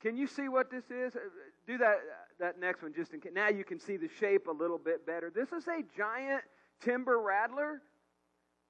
Can 0.00 0.16
you 0.16 0.26
see 0.26 0.48
what 0.48 0.70
this 0.70 0.84
is? 0.90 1.14
Uh, 1.14 1.20
do 1.66 1.76
that, 1.78 1.96
uh, 1.96 1.98
that 2.38 2.58
next 2.58 2.82
one 2.82 2.94
just 2.94 3.12
in 3.12 3.20
case. 3.20 3.32
Now 3.34 3.48
you 3.48 3.64
can 3.64 3.78
see 3.78 3.98
the 3.98 4.08
shape 4.18 4.46
a 4.48 4.52
little 4.52 4.78
bit 4.78 5.06
better. 5.06 5.30
This 5.30 5.52
is 5.52 5.68
a 5.68 5.82
giant 5.96 6.42
timber 6.80 7.20
rattler? 7.20 7.82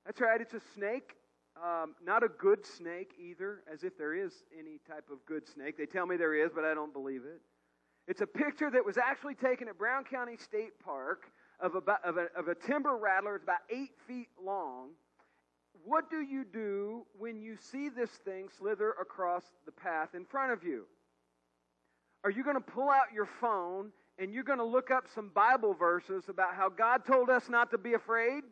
That's 0.07 0.21
right, 0.21 0.40
it's 0.40 0.55
a 0.55 0.61
snake. 0.75 1.14
Um, 1.57 1.95
not 2.05 2.23
a 2.23 2.29
good 2.29 2.64
snake 2.64 3.12
either, 3.19 3.62
as 3.73 3.83
if 3.83 3.99
there 3.99 4.14
is 4.14 4.33
any 4.59 4.79
type 4.88 5.05
of 5.12 5.19
good 5.26 5.47
snake. 5.47 5.76
They 5.76 5.87
tell 5.87 6.07
me 6.07 6.17
there 6.17 6.35
is, 6.35 6.50
but 6.55 6.64
I 6.64 6.75
don't 6.75 6.93
believe 6.93 7.23
it. 7.25 7.40
It's 8.09 8.23
a 8.23 8.26
picture 8.26 8.71
that 8.71 8.85
was 8.85 8.97
actually 8.97 9.35
taken 9.35 9.69
at 9.69 9.79
Brown 9.79 10.05
County 10.05 10.37
State 10.37 10.73
Park 10.83 11.31
of, 11.61 11.76
of, 11.76 11.87
a, 12.17 12.26
of 12.37 12.49
a 12.49 12.55
timber 12.55 12.97
rattler. 12.97 13.37
It's 13.37 13.45
about 13.45 13.61
eight 13.69 13.93
feet 14.07 14.29
long. 14.43 14.90
What 15.85 16.11
do 16.11 16.21
you 16.21 16.45
do 16.45 17.07
when 17.19 17.40
you 17.40 17.57
see 17.57 17.88
this 17.88 18.11
thing 18.11 18.49
slither 18.59 18.90
across 19.00 19.45
the 19.67 19.73
path 19.73 20.11
in 20.14 20.25
front 20.25 20.52
of 20.52 20.64
you? 20.64 20.85
Are 22.25 22.31
you 22.31 22.45
going 22.45 22.57
to 22.57 22.61
pull 22.62 22.90
out 22.90 23.12
your 23.14 23.29
phone 23.40 23.93
and 24.21 24.35
you're 24.35 24.45
going 24.45 24.59
to 24.59 24.65
look 24.65 24.91
up 24.91 25.05
some 25.15 25.31
Bible 25.35 25.73
verses 25.73 26.25
about 26.29 26.55
how 26.55 26.69
God 26.69 27.07
told 27.07 27.31
us 27.31 27.45
not 27.49 27.71
to 27.71 27.79
be 27.79 27.95
afraid? 27.95 28.43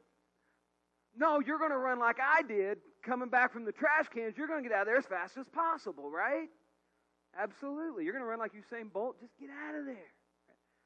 No, 1.14 1.40
you're 1.44 1.58
going 1.58 1.70
to 1.70 1.78
run 1.78 1.98
like 1.98 2.16
I 2.20 2.42
did 2.42 2.78
coming 3.04 3.28
back 3.28 3.52
from 3.52 3.64
the 3.64 3.72
trash 3.72 4.06
cans. 4.12 4.34
You're 4.36 4.46
going 4.46 4.62
to 4.62 4.68
get 4.68 4.74
out 4.74 4.82
of 4.82 4.86
there 4.86 4.96
as 4.96 5.06
fast 5.06 5.36
as 5.36 5.46
possible, 5.48 6.10
right? 6.10 6.48
Absolutely. 7.38 8.04
You're 8.04 8.14
going 8.14 8.24
to 8.24 8.28
run 8.28 8.38
like 8.38 8.52
Usain 8.52 8.90
Bolt. 8.92 9.20
Just 9.20 9.36
get 9.38 9.50
out 9.50 9.78
of 9.78 9.84
there. 9.84 10.12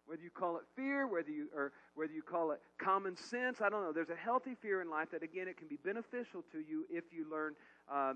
Whether 0.07 0.23
you 0.23 0.31
call 0.31 0.57
it 0.57 0.65
fear, 0.75 1.07
whether 1.07 1.31
you 1.31 1.47
or 1.55 1.71
whether 1.95 2.13
you 2.13 2.23
call 2.23 2.51
it 2.51 2.61
common 2.77 3.17
sense, 3.17 3.61
I 3.61 3.69
don't 3.69 3.83
know. 3.83 3.93
There's 3.93 4.11
a 4.11 4.17
healthy 4.17 4.57
fear 4.61 4.83
in 4.83 4.91
life 4.91 5.09
that 5.13 5.23
again 5.23 5.47
it 5.47 5.57
can 5.57 5.69
be 5.69 5.79
beneficial 5.85 6.43
to 6.51 6.59
you 6.59 6.85
if 6.91 7.05
you 7.13 7.31
learn 7.31 7.55
uh, 7.91 8.15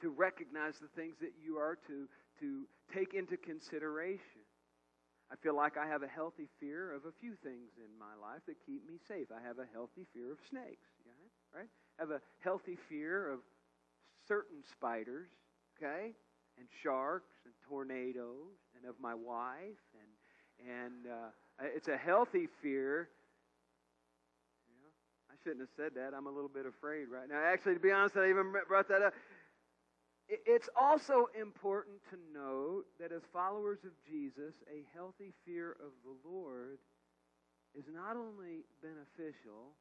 to 0.00 0.10
recognize 0.10 0.74
the 0.82 0.88
things 1.00 1.14
that 1.20 1.30
you 1.40 1.56
are 1.56 1.78
to 1.86 2.08
to 2.40 2.64
take 2.92 3.14
into 3.14 3.36
consideration. 3.36 4.43
I 5.32 5.36
feel 5.36 5.56
like 5.56 5.76
I 5.76 5.86
have 5.86 6.02
a 6.02 6.08
healthy 6.08 6.48
fear 6.60 6.92
of 6.92 7.04
a 7.06 7.12
few 7.20 7.34
things 7.42 7.72
in 7.78 7.98
my 7.98 8.14
life 8.20 8.42
that 8.46 8.56
keep 8.66 8.86
me 8.86 8.98
safe. 9.08 9.28
I 9.32 9.46
have 9.46 9.58
a 9.58 9.66
healthy 9.72 10.06
fear 10.12 10.32
of 10.32 10.38
snakes, 10.48 10.88
right? 11.54 11.68
I 11.98 12.02
have 12.02 12.10
a 12.10 12.20
healthy 12.40 12.76
fear 12.88 13.30
of 13.30 13.40
certain 14.28 14.62
spiders, 14.70 15.28
okay? 15.76 16.12
And 16.58 16.68
sharks 16.82 17.34
and 17.44 17.54
tornadoes 17.68 18.56
and 18.76 18.88
of 18.88 18.96
my 19.00 19.14
wife 19.14 19.82
and 19.94 20.10
and 20.70 21.06
uh, 21.10 21.66
it's 21.74 21.88
a 21.88 21.96
healthy 21.96 22.48
fear. 22.62 23.08
Yeah, 24.68 25.32
I 25.32 25.34
shouldn't 25.42 25.60
have 25.60 25.74
said 25.76 25.92
that. 25.96 26.14
I'm 26.16 26.26
a 26.26 26.30
little 26.30 26.48
bit 26.48 26.64
afraid 26.64 27.08
right 27.10 27.28
now. 27.28 27.42
Actually, 27.44 27.74
to 27.74 27.80
be 27.80 27.90
honest, 27.90 28.16
I 28.16 28.30
even 28.30 28.52
brought 28.68 28.88
that 28.88 29.02
up. 29.02 29.14
It's 30.28 30.68
also 30.74 31.28
important 31.38 31.96
to 32.10 32.16
note 32.32 32.84
that 32.98 33.12
as 33.12 33.22
followers 33.32 33.80
of 33.84 33.92
Jesus, 34.08 34.54
a 34.72 34.84
healthy 34.94 35.34
fear 35.44 35.72
of 35.72 35.92
the 36.02 36.16
Lord 36.28 36.78
is 37.76 37.84
not 37.92 38.16
only 38.16 38.64
beneficial, 38.80 39.76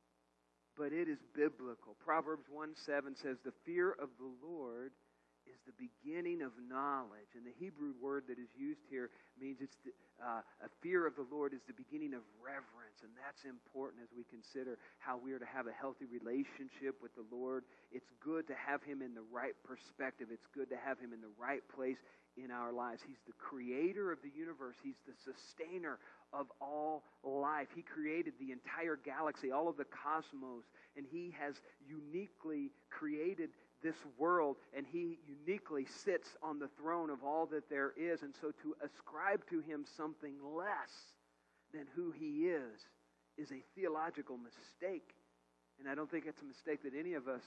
but 0.78 0.92
it 0.92 1.08
is 1.08 1.20
biblical. 1.36 1.96
Proverbs 2.04 2.46
1 2.52 2.76
7 2.76 3.16
says, 3.16 3.38
The 3.46 3.54
fear 3.66 3.92
of 3.92 4.10
the 4.20 4.32
Lord 4.46 4.92
is 5.48 5.60
the 5.68 5.76
beginning 5.76 6.42
of 6.42 6.52
knowledge. 6.70 7.36
And 7.36 7.46
the 7.46 7.56
Hebrew 7.58 7.94
word 8.02 8.26
that 8.28 8.40
is 8.40 8.50
used 8.56 8.84
here 8.90 9.10
means 9.40 9.60
it's 9.60 9.78
the, 9.84 9.92
uh, 10.22 10.42
a 10.64 10.70
fear 10.82 11.06
of 11.06 11.16
the 11.16 11.26
Lord 11.28 11.54
is 11.54 11.62
the 11.68 11.76
beginning 11.76 12.14
of 12.14 12.24
reverence. 12.40 13.04
And 13.04 13.12
that's 13.20 13.44
important 13.44 14.04
as 14.04 14.12
we 14.16 14.24
consider 14.30 14.78
how 15.00 15.20
we 15.20 15.34
are 15.34 15.42
to 15.42 15.50
have 15.50 15.68
a 15.68 15.76
healthy 15.76 16.06
relationship 16.06 17.02
with 17.02 17.12
the 17.16 17.26
Lord. 17.28 17.64
It's 17.92 18.10
good 18.24 18.48
to 18.48 18.56
have 18.56 18.84
Him 18.84 19.02
in 19.02 19.14
the 19.14 19.26
right 19.32 19.56
perspective, 19.64 20.30
it's 20.32 20.48
good 20.54 20.70
to 20.70 20.80
have 20.80 21.00
Him 21.00 21.12
in 21.12 21.22
the 21.22 21.34
right 21.36 21.64
place 21.76 22.00
in 22.38 22.50
our 22.50 22.74
lives. 22.74 23.02
He's 23.06 23.22
the 23.28 23.38
creator 23.38 24.12
of 24.12 24.20
the 24.24 24.32
universe, 24.34 24.76
He's 24.84 25.00
the 25.06 25.14
sustainer 25.22 26.00
of 26.34 26.48
all 26.60 27.04
life. 27.24 27.68
He 27.76 27.82
created 27.82 28.34
the 28.40 28.52
entire 28.52 28.98
galaxy, 28.98 29.52
all 29.52 29.70
of 29.70 29.78
the 29.78 29.86
cosmos, 29.86 30.66
and 30.98 31.06
He 31.10 31.34
has 31.40 31.56
uniquely 31.86 32.72
created 32.90 33.50
this 33.84 33.96
world, 34.18 34.56
and 34.76 34.86
he 34.92 35.20
uniquely 35.28 35.86
sits 35.86 36.30
on 36.42 36.60
the 36.60 36.70
throne 36.80 37.10
of 37.10 37.24
all 37.24 37.46
that 37.48 37.70
there 37.70 37.94
is. 37.98 38.24
And 38.24 38.34
so 38.42 38.52
to 38.64 38.76
ascribe 38.84 39.42
to 39.50 39.60
him 39.60 39.86
something 39.98 40.36
less 40.56 40.92
than 41.74 41.86
who 41.96 42.12
he 42.12 42.48
is 42.48 42.80
is 43.38 43.52
a 43.52 43.62
theological 43.76 44.38
mistake. 44.38 45.10
And 45.80 45.90
I 45.90 45.96
don't 45.96 46.10
think 46.10 46.26
it's 46.28 46.42
a 46.42 46.46
mistake 46.46 46.84
that 46.84 46.98
any 46.98 47.14
of 47.14 47.28
us 47.28 47.42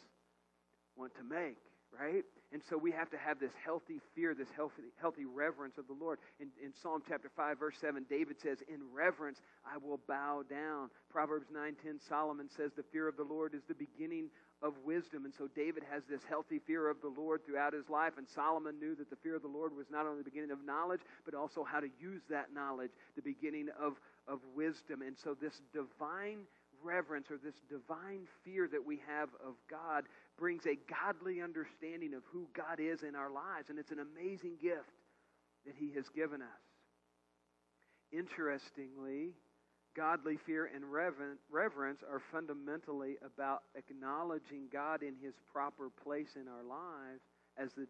want 0.97 1.14
to 1.16 1.23
make, 1.23 1.57
right? 1.93 2.25
And 2.52 2.62
so 2.69 2.76
we 2.76 2.90
have 2.93 3.11
to 3.11 3.19
have 3.19 3.38
this 3.38 3.52
healthy 3.64 4.00
fear, 4.14 4.35
this 4.35 4.49
healthy, 4.55 4.83
healthy 5.00 5.25
reverence 5.25 5.78
of 5.78 5.87
the 5.87 5.93
Lord. 5.99 6.19
In, 6.40 6.49
in 6.62 6.73
Psalm 6.83 7.02
chapter 7.07 7.31
5, 7.37 7.59
verse 7.59 7.76
7, 7.81 8.07
David 8.09 8.37
says, 8.40 8.59
In 8.69 8.81
reverence 8.95 9.38
I 9.64 9.78
will 9.78 10.00
bow 10.09 10.43
down. 10.49 10.90
Proverbs 11.11 11.47
9:10, 11.55 11.99
Solomon 12.09 12.49
says, 12.57 12.73
The 12.76 12.85
fear 12.93 13.09
of 13.09 13.16
the 13.16 13.25
Lord 13.25 13.55
is 13.55 13.62
the 13.69 13.75
beginning 13.75 14.31
of 14.66 14.75
wisdom. 14.85 15.25
And 15.25 15.32
so 15.32 15.49
David 15.54 15.85
has 15.90 16.02
this 16.11 16.20
healthy 16.28 16.58
fear 16.66 16.90
of 16.90 17.00
the 17.00 17.12
Lord 17.16 17.46
throughout 17.46 17.73
his 17.73 17.88
life. 17.88 18.14
And 18.18 18.26
Solomon 18.35 18.78
knew 18.80 18.94
that 18.96 19.08
the 19.08 19.16
fear 19.23 19.37
of 19.37 19.42
the 19.42 19.49
Lord 19.49 19.76
was 19.76 19.87
not 19.90 20.06
only 20.06 20.18
the 20.18 20.30
beginning 20.30 20.50
of 20.50 20.64
knowledge, 20.64 21.00
but 21.25 21.35
also 21.35 21.64
how 21.64 21.80
to 21.80 21.88
use 22.00 22.23
that 22.28 22.52
knowledge, 22.52 22.90
the 23.14 23.23
beginning 23.23 23.68
of, 23.80 23.94
of 24.26 24.40
wisdom. 24.54 25.02
And 25.02 25.16
so 25.23 25.37
this 25.40 25.54
divine 25.73 26.40
reverence 26.82 27.30
or 27.30 27.38
this 27.38 27.54
divine 27.70 28.26
fear 28.44 28.68
that 28.70 28.85
we 28.85 29.00
have 29.06 29.28
of 29.46 29.54
God 29.70 30.04
brings 30.38 30.66
a 30.66 30.78
godly 30.90 31.40
understanding 31.40 32.14
of 32.14 32.23
who 32.32 32.46
God 32.54 32.80
is 32.80 33.02
in 33.02 33.14
our 33.14 33.30
lives. 33.30 33.70
And 33.70 33.78
it's 33.78 33.92
an 33.92 34.00
amazing 34.00 34.56
gift 34.61 34.90
that 35.64 35.75
he 35.76 35.92
has 35.94 36.08
given 36.11 36.42
us. 36.42 36.64
Interestingly, 38.12 39.35
godly 39.96 40.36
fear 40.44 40.70
and 40.74 40.84
reverence 40.92 42.00
are 42.02 42.20
fundamentally 42.30 43.16
about 43.24 43.62
acknowledging 43.74 44.68
God 44.70 45.02
in 45.02 45.14
his 45.22 45.34
proper 45.50 45.88
place 46.04 46.36
in 46.36 46.46
our 46.46 46.62
lives 46.62 47.22
as 47.56 47.72
the, 47.72 47.86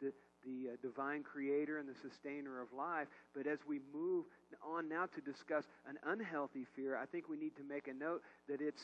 the, 0.00 0.12
the 0.44 0.72
uh, 0.72 0.76
divine 0.80 1.22
creator 1.22 1.78
and 1.78 1.86
the 1.86 2.08
sustainer 2.08 2.60
of 2.60 2.68
life. 2.76 3.06
But 3.36 3.46
as 3.46 3.58
we 3.68 3.80
move 3.92 4.24
on 4.66 4.88
now 4.88 5.06
to 5.14 5.20
discuss 5.20 5.64
an 5.86 5.98
unhealthy 6.06 6.66
fear, 6.74 6.96
I 6.96 7.04
think 7.06 7.28
we 7.28 7.36
need 7.36 7.56
to 7.56 7.64
make 7.64 7.86
a 7.86 7.94
note 7.94 8.22
that 8.48 8.60
it's 8.60 8.82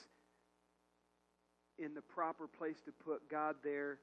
in 1.78 1.94
the 1.94 2.02
proper 2.02 2.46
place 2.46 2.76
to 2.84 2.92
put 2.92 3.30
God 3.30 3.56
there. 3.64 3.98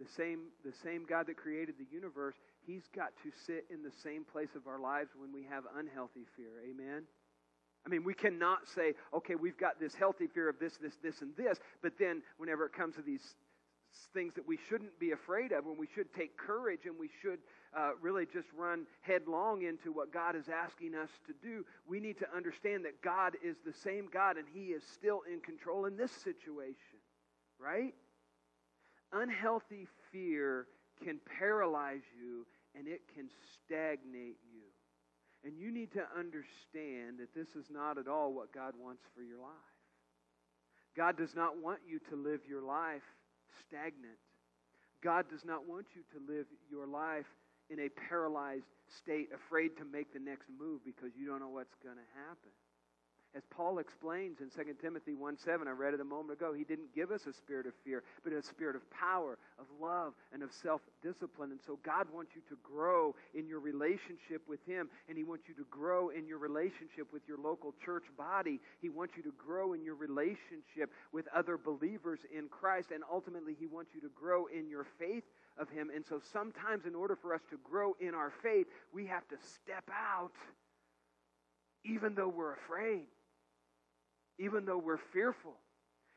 The 0.00 0.06
same, 0.16 0.52
the 0.64 0.74
same 0.84 1.06
God 1.08 1.26
that 1.26 1.36
created 1.36 1.76
the 1.78 1.86
universe, 1.90 2.34
He's 2.66 2.84
got 2.94 3.12
to 3.22 3.30
sit 3.46 3.64
in 3.70 3.82
the 3.82 3.92
same 4.02 4.24
place 4.24 4.52
of 4.54 4.66
our 4.66 4.78
lives 4.78 5.10
when 5.16 5.32
we 5.32 5.44
have 5.48 5.64
unhealthy 5.78 6.26
fear. 6.36 6.60
Amen? 6.68 7.04
I 7.86 7.88
mean, 7.88 8.02
we 8.02 8.14
cannot 8.14 8.66
say, 8.74 8.94
okay, 9.14 9.36
we've 9.36 9.56
got 9.56 9.78
this 9.78 9.94
healthy 9.94 10.26
fear 10.26 10.48
of 10.48 10.58
this, 10.58 10.76
this, 10.76 10.94
this, 11.02 11.22
and 11.22 11.30
this, 11.36 11.58
but 11.82 11.92
then 11.98 12.22
whenever 12.36 12.66
it 12.66 12.72
comes 12.72 12.96
to 12.96 13.02
these 13.02 13.36
things 14.12 14.34
that 14.34 14.46
we 14.46 14.58
shouldn't 14.68 14.98
be 14.98 15.12
afraid 15.12 15.52
of, 15.52 15.64
when 15.64 15.78
we 15.78 15.86
should 15.94 16.12
take 16.12 16.36
courage 16.36 16.80
and 16.84 16.98
we 16.98 17.08
should 17.22 17.38
uh, 17.76 17.90
really 18.00 18.26
just 18.26 18.48
run 18.58 18.86
headlong 19.02 19.62
into 19.62 19.92
what 19.92 20.12
God 20.12 20.34
is 20.34 20.46
asking 20.48 20.96
us 20.96 21.10
to 21.26 21.34
do, 21.46 21.64
we 21.88 22.00
need 22.00 22.18
to 22.18 22.26
understand 22.36 22.84
that 22.84 23.00
God 23.02 23.36
is 23.42 23.56
the 23.64 23.72
same 23.72 24.08
God 24.12 24.36
and 24.36 24.46
He 24.52 24.66
is 24.66 24.82
still 24.92 25.20
in 25.32 25.40
control 25.40 25.84
in 25.86 25.96
this 25.96 26.12
situation, 26.12 26.98
right? 27.58 27.94
Unhealthy 29.12 29.86
fear 30.10 30.66
can 31.04 31.20
paralyze 31.38 32.02
you 32.18 32.46
and 32.76 32.88
it 32.88 33.02
can 33.14 33.28
stagnate 33.54 34.38
you. 34.52 34.62
And 35.44 35.56
you 35.58 35.70
need 35.70 35.92
to 35.92 36.02
understand 36.18 37.20
that 37.20 37.34
this 37.34 37.48
is 37.54 37.70
not 37.70 37.98
at 37.98 38.08
all 38.08 38.32
what 38.32 38.52
God 38.52 38.74
wants 38.80 39.02
for 39.14 39.22
your 39.22 39.38
life. 39.38 39.76
God 40.96 41.16
does 41.16 41.34
not 41.34 41.62
want 41.62 41.80
you 41.86 42.00
to 42.10 42.16
live 42.16 42.40
your 42.48 42.62
life 42.62 43.04
stagnant. 43.68 44.18
God 45.04 45.26
does 45.30 45.44
not 45.44 45.68
want 45.68 45.86
you 45.94 46.02
to 46.16 46.32
live 46.32 46.46
your 46.70 46.86
life 46.86 47.26
in 47.68 47.80
a 47.80 47.88
paralyzed 48.08 48.66
state, 48.88 49.28
afraid 49.34 49.76
to 49.78 49.84
make 49.84 50.12
the 50.12 50.18
next 50.18 50.46
move 50.58 50.80
because 50.84 51.10
you 51.18 51.26
don't 51.26 51.40
know 51.40 51.48
what's 51.48 51.74
going 51.82 51.96
to 51.96 52.10
happen. 52.26 52.50
As 53.36 53.42
Paul 53.50 53.80
explains 53.80 54.40
in 54.40 54.48
2 54.48 54.72
Timothy 54.80 55.14
1 55.14 55.36
7, 55.36 55.68
I 55.68 55.72
read 55.72 55.92
it 55.92 56.00
a 56.00 56.04
moment 56.04 56.40
ago, 56.40 56.54
he 56.54 56.64
didn't 56.64 56.94
give 56.94 57.10
us 57.10 57.26
a 57.26 57.34
spirit 57.34 57.66
of 57.66 57.74
fear, 57.84 58.02
but 58.24 58.32
a 58.32 58.42
spirit 58.42 58.76
of 58.76 58.90
power, 58.90 59.36
of 59.58 59.66
love, 59.78 60.14
and 60.32 60.42
of 60.42 60.50
self 60.50 60.80
discipline. 61.02 61.50
And 61.50 61.60
so 61.60 61.78
God 61.84 62.06
wants 62.10 62.30
you 62.34 62.40
to 62.48 62.56
grow 62.62 63.14
in 63.34 63.46
your 63.46 63.60
relationship 63.60 64.40
with 64.48 64.60
him, 64.66 64.88
and 65.10 65.18
he 65.18 65.24
wants 65.24 65.44
you 65.48 65.54
to 65.56 65.66
grow 65.70 66.08
in 66.08 66.26
your 66.26 66.38
relationship 66.38 67.12
with 67.12 67.28
your 67.28 67.36
local 67.36 67.74
church 67.84 68.04
body. 68.16 68.58
He 68.80 68.88
wants 68.88 69.18
you 69.18 69.22
to 69.24 69.32
grow 69.36 69.74
in 69.74 69.84
your 69.84 69.96
relationship 69.96 70.90
with 71.12 71.28
other 71.34 71.58
believers 71.58 72.20
in 72.34 72.48
Christ, 72.48 72.88
and 72.90 73.04
ultimately, 73.12 73.54
he 73.60 73.66
wants 73.66 73.90
you 73.94 74.00
to 74.00 74.10
grow 74.14 74.46
in 74.46 74.70
your 74.70 74.86
faith 74.98 75.24
of 75.58 75.68
him. 75.68 75.90
And 75.94 76.06
so 76.06 76.22
sometimes, 76.32 76.86
in 76.86 76.94
order 76.94 77.16
for 77.16 77.34
us 77.34 77.42
to 77.50 77.58
grow 77.62 77.96
in 78.00 78.14
our 78.14 78.32
faith, 78.42 78.66
we 78.94 79.04
have 79.04 79.28
to 79.28 79.36
step 79.42 79.84
out 79.92 80.32
even 81.84 82.14
though 82.14 82.28
we're 82.28 82.54
afraid 82.54 83.06
even 84.38 84.64
though 84.64 84.78
we're 84.78 85.00
fearful. 85.12 85.54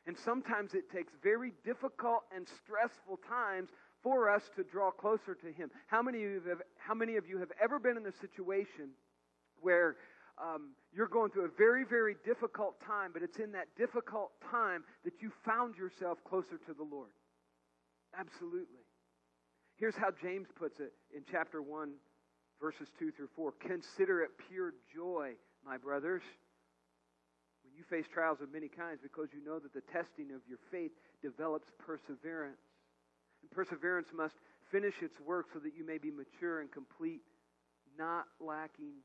And 0.05 0.17
sometimes 0.17 0.73
it 0.73 0.89
takes 0.91 1.13
very 1.21 1.53
difficult 1.63 2.23
and 2.35 2.47
stressful 2.63 3.19
times 3.27 3.69
for 4.01 4.29
us 4.29 4.43
to 4.55 4.63
draw 4.63 4.91
closer 4.91 5.35
to 5.35 5.51
Him. 5.51 5.69
How 5.87 6.01
many 6.01 6.23
of 6.23 6.31
you 6.31 6.41
have, 6.49 6.61
how 6.77 6.93
many 6.93 7.17
of 7.17 7.27
you 7.27 7.37
have 7.39 7.51
ever 7.61 7.79
been 7.79 7.97
in 7.97 8.05
a 8.05 8.13
situation 8.21 8.91
where 9.61 9.97
um, 10.41 10.71
you're 10.93 11.07
going 11.07 11.31
through 11.31 11.45
a 11.45 11.57
very, 11.57 11.83
very 11.83 12.15
difficult 12.25 12.75
time, 12.85 13.11
but 13.13 13.21
it's 13.21 13.37
in 13.37 13.51
that 13.51 13.67
difficult 13.77 14.31
time 14.49 14.83
that 15.03 15.13
you 15.21 15.31
found 15.45 15.75
yourself 15.75 16.17
closer 16.27 16.57
to 16.65 16.73
the 16.73 16.83
Lord. 16.83 17.11
Absolutely. 18.17 18.83
Here's 19.75 19.95
how 19.95 20.09
James 20.21 20.47
puts 20.57 20.79
it 20.79 20.93
in 21.15 21.23
chapter 21.29 21.61
1, 21.61 21.91
verses 22.61 22.87
2 22.99 23.11
through 23.11 23.29
4. 23.35 23.53
Consider 23.61 24.21
it 24.21 24.31
pure 24.49 24.73
joy, 24.93 25.33
my 25.65 25.77
brothers, 25.77 26.23
you 27.79 27.85
face 27.89 28.05
trials 28.11 28.41
of 28.41 28.51
many 28.51 28.67
kinds, 28.67 28.99
because 29.01 29.29
you 29.33 29.43
know 29.43 29.57
that 29.57 29.73
the 29.73 29.81
testing 29.91 30.35
of 30.35 30.41
your 30.47 30.59
faith 30.69 30.91
develops 31.23 31.71
perseverance. 31.79 32.61
And 33.41 33.49
perseverance 33.49 34.09
must 34.13 34.35
finish 34.71 34.95
its 35.01 35.19
work 35.25 35.47
so 35.53 35.59
that 35.59 35.71
you 35.75 35.87
may 35.87 35.97
be 35.97 36.11
mature 36.11 36.59
and 36.59 36.69
complete, 36.69 37.21
not 37.97 38.25
lacking 38.39 38.99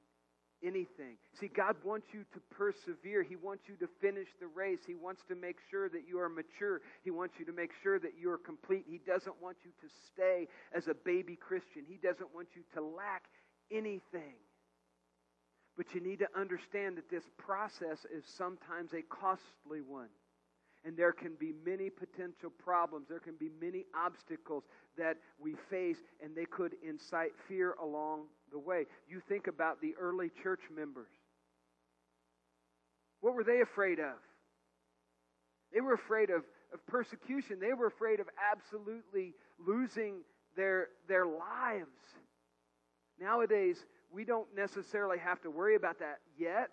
anything. 0.63 1.17
See, 1.39 1.49
God 1.49 1.77
wants 1.85 2.09
you 2.13 2.25
to 2.33 2.41
persevere. 2.51 3.23
He 3.23 3.37
wants 3.37 3.65
you 3.69 3.77
to 3.77 3.89
finish 4.01 4.29
the 4.41 4.47
race. 4.47 4.81
He 4.87 4.95
wants 4.95 5.23
to 5.29 5.35
make 5.35 5.57
sure 5.71 5.89
that 5.89 6.09
you 6.09 6.19
are 6.19 6.29
mature. 6.29 6.81
He 7.03 7.11
wants 7.11 7.35
you 7.39 7.45
to 7.47 7.53
make 7.53 7.71
sure 7.83 7.99
that 7.99 8.13
you 8.19 8.31
are 8.31 8.39
complete. 8.39 8.85
He 8.89 8.99
doesn't 9.07 9.41
want 9.43 9.59
you 9.65 9.71
to 9.81 9.95
stay 10.13 10.49
as 10.75 10.89
a 10.89 10.95
baby 10.95 11.37
Christian. 11.37 11.83
He 11.87 11.97
doesn't 11.97 12.35
want 12.35 12.49
you 12.57 12.63
to 12.75 12.83
lack 12.83 13.25
anything. 13.71 14.41
But 15.77 15.95
you 15.95 16.01
need 16.01 16.21
to 16.21 16.29
understand 16.39 16.97
that 16.97 17.11
this 17.11 17.25
process 17.37 18.07
is 18.15 18.25
sometimes 18.37 18.93
a 18.93 19.03
costly 19.03 19.81
one. 19.87 20.09
And 20.85 20.97
there 20.97 21.13
can 21.13 21.33
be 21.41 21.53
many 21.65 21.89
potential 21.89 22.51
problems. 22.63 23.07
There 23.09 23.19
can 23.19 23.37
be 23.37 23.51
many 23.61 23.87
obstacles 23.97 24.65
that 24.99 25.17
we 25.41 25.55
face, 25.71 25.97
and 26.23 26.37
they 26.37 26.45
could 26.45 26.75
incite 26.87 27.33
fear 27.49 27.75
along 27.83 28.25
the 28.53 28.59
way. 28.59 28.85
You 29.09 29.21
think 29.29 29.47
about 29.47 29.81
the 29.81 29.95
early 29.99 30.31
church 30.43 30.61
members. 30.75 31.09
What 33.21 33.35
were 33.35 33.45
they 33.45 33.63
afraid 33.63 33.99
of? 33.99 34.17
They 35.73 35.81
were 35.81 35.95
afraid 35.95 36.29
of, 36.29 36.43
of 36.73 36.87
persecution. 36.87 37.59
They 37.59 37.73
were 37.73 37.87
afraid 37.87 38.21
of 38.21 38.27
absolutely 38.53 39.35
losing 39.59 40.17
their, 40.55 40.89
their 41.09 41.27
lives. 41.27 41.89
Nowadays, 43.19 43.79
we 44.15 44.25
don't 44.25 44.47
necessarily 44.57 45.19
have 45.19 45.41
to 45.43 45.51
worry 45.51 45.75
about 45.75 45.99
that 45.99 46.21
yet. 46.39 46.71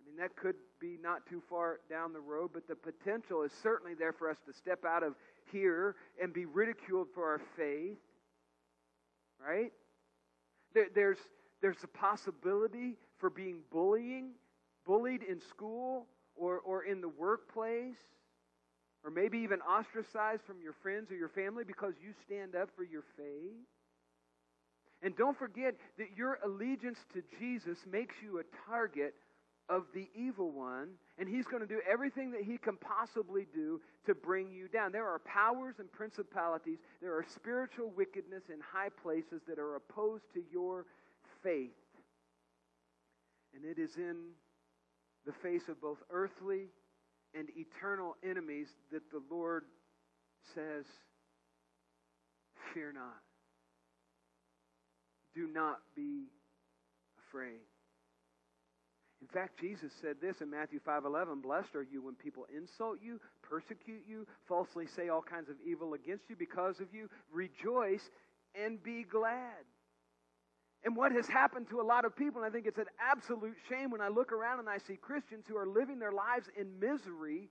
I 0.00 0.04
mean, 0.04 0.16
that 0.18 0.34
could 0.34 0.56
be 0.80 0.98
not 1.00 1.24
too 1.26 1.40
far 1.48 1.78
down 1.88 2.12
the 2.12 2.20
road, 2.20 2.50
but 2.52 2.66
the 2.66 2.74
potential 2.74 3.42
is 3.42 3.52
certainly 3.62 3.94
there 3.94 4.12
for 4.12 4.28
us 4.28 4.36
to 4.46 4.52
step 4.52 4.84
out 4.84 5.04
of 5.04 5.14
here 5.52 5.94
and 6.20 6.32
be 6.32 6.44
ridiculed 6.44 7.06
for 7.14 7.30
our 7.30 7.40
faith. 7.56 7.98
Right? 9.44 9.72
There, 10.74 10.88
there's, 10.94 11.18
there's 11.60 11.82
a 11.84 11.88
possibility 11.88 12.96
for 13.18 13.30
being 13.30 13.60
bullying, 13.70 14.30
bullied 14.84 15.22
in 15.22 15.40
school 15.40 16.06
or, 16.34 16.58
or 16.58 16.82
in 16.82 17.00
the 17.00 17.08
workplace, 17.08 17.96
or 19.04 19.10
maybe 19.10 19.38
even 19.38 19.60
ostracized 19.60 20.42
from 20.42 20.60
your 20.62 20.74
friends 20.82 21.10
or 21.10 21.16
your 21.16 21.28
family 21.28 21.64
because 21.64 21.94
you 22.02 22.12
stand 22.24 22.56
up 22.56 22.70
for 22.76 22.84
your 22.84 23.02
faith. 23.16 23.66
And 25.02 25.16
don't 25.16 25.36
forget 25.36 25.74
that 25.98 26.16
your 26.16 26.38
allegiance 26.44 26.98
to 27.14 27.22
Jesus 27.38 27.78
makes 27.90 28.14
you 28.22 28.38
a 28.38 28.70
target 28.70 29.14
of 29.68 29.84
the 29.94 30.08
evil 30.14 30.50
one, 30.50 30.90
and 31.18 31.28
he's 31.28 31.46
going 31.46 31.62
to 31.62 31.68
do 31.68 31.80
everything 31.90 32.30
that 32.32 32.42
he 32.42 32.58
can 32.58 32.76
possibly 32.76 33.46
do 33.54 33.80
to 34.06 34.14
bring 34.14 34.52
you 34.52 34.68
down. 34.68 34.92
There 34.92 35.08
are 35.08 35.20
powers 35.20 35.76
and 35.78 35.90
principalities, 35.90 36.78
there 37.00 37.14
are 37.16 37.24
spiritual 37.34 37.90
wickedness 37.96 38.44
in 38.52 38.58
high 38.60 38.90
places 39.02 39.40
that 39.48 39.58
are 39.58 39.76
opposed 39.76 40.24
to 40.34 40.42
your 40.52 40.86
faith. 41.42 41.70
And 43.54 43.64
it 43.64 43.80
is 43.80 43.96
in 43.96 44.16
the 45.26 45.32
face 45.32 45.68
of 45.68 45.80
both 45.80 45.98
earthly 46.10 46.66
and 47.34 47.48
eternal 47.56 48.16
enemies 48.28 48.68
that 48.90 49.02
the 49.10 49.22
Lord 49.30 49.64
says, 50.54 50.84
Fear 52.74 52.92
not. 52.92 53.31
Do 55.34 55.48
not 55.48 55.78
be 55.94 56.24
afraid. 57.28 57.60
In 59.22 59.28
fact, 59.28 59.60
Jesus 59.60 59.92
said 60.00 60.16
this 60.20 60.40
in 60.40 60.50
Matthew 60.50 60.80
5:11, 60.80 61.40
"Blessed 61.40 61.76
are 61.76 61.82
you 61.82 62.02
when 62.02 62.16
people 62.16 62.44
insult 62.46 63.00
you, 63.00 63.20
persecute 63.40 64.04
you, 64.04 64.26
falsely 64.46 64.86
say 64.86 65.08
all 65.08 65.22
kinds 65.22 65.48
of 65.48 65.60
evil 65.60 65.94
against 65.94 66.28
you 66.28 66.34
because 66.34 66.80
of 66.80 66.92
you. 66.92 67.08
Rejoice 67.30 68.10
and 68.54 68.82
be 68.82 69.04
glad." 69.04 69.64
And 70.84 70.96
what 70.96 71.12
has 71.12 71.28
happened 71.28 71.68
to 71.68 71.80
a 71.80 71.82
lot 71.82 72.04
of 72.04 72.16
people, 72.16 72.42
and 72.42 72.50
I 72.50 72.52
think 72.52 72.66
it's 72.66 72.78
an 72.78 72.90
absolute 72.98 73.56
shame 73.68 73.90
when 73.90 74.00
I 74.00 74.08
look 74.08 74.32
around 74.32 74.58
and 74.58 74.68
I 74.68 74.78
see 74.78 74.96
Christians 74.96 75.46
who 75.46 75.56
are 75.56 75.66
living 75.66 76.00
their 76.00 76.10
lives 76.10 76.48
in 76.56 76.80
misery 76.80 77.48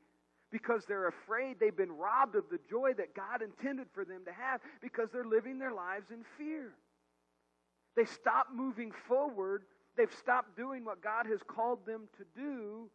because 0.49 0.85
they're 0.85 1.07
afraid 1.07 1.57
they've 1.57 1.75
been 1.75 1.93
robbed 1.93 2.35
of 2.35 2.49
the 2.49 2.59
joy 2.69 2.93
that 2.93 3.15
God 3.15 3.41
intended 3.41 3.89
for 3.91 4.03
them 4.03 4.25
to 4.25 4.33
have 4.33 4.61
because 4.81 5.09
they're 5.11 5.23
living 5.23 5.57
their 5.57 5.71
lives 5.71 6.11
in 6.11 6.25
fear. 6.37 6.75
They 7.95 8.05
stop 8.05 8.47
moving 8.53 8.91
forward 9.07 9.63
They've 9.97 10.13
stopped 10.19 10.55
doing 10.55 10.85
what 10.85 11.03
God 11.03 11.25
has 11.27 11.41
called 11.45 11.85
them 11.85 12.07
to 12.17 12.25
do, 12.35 12.89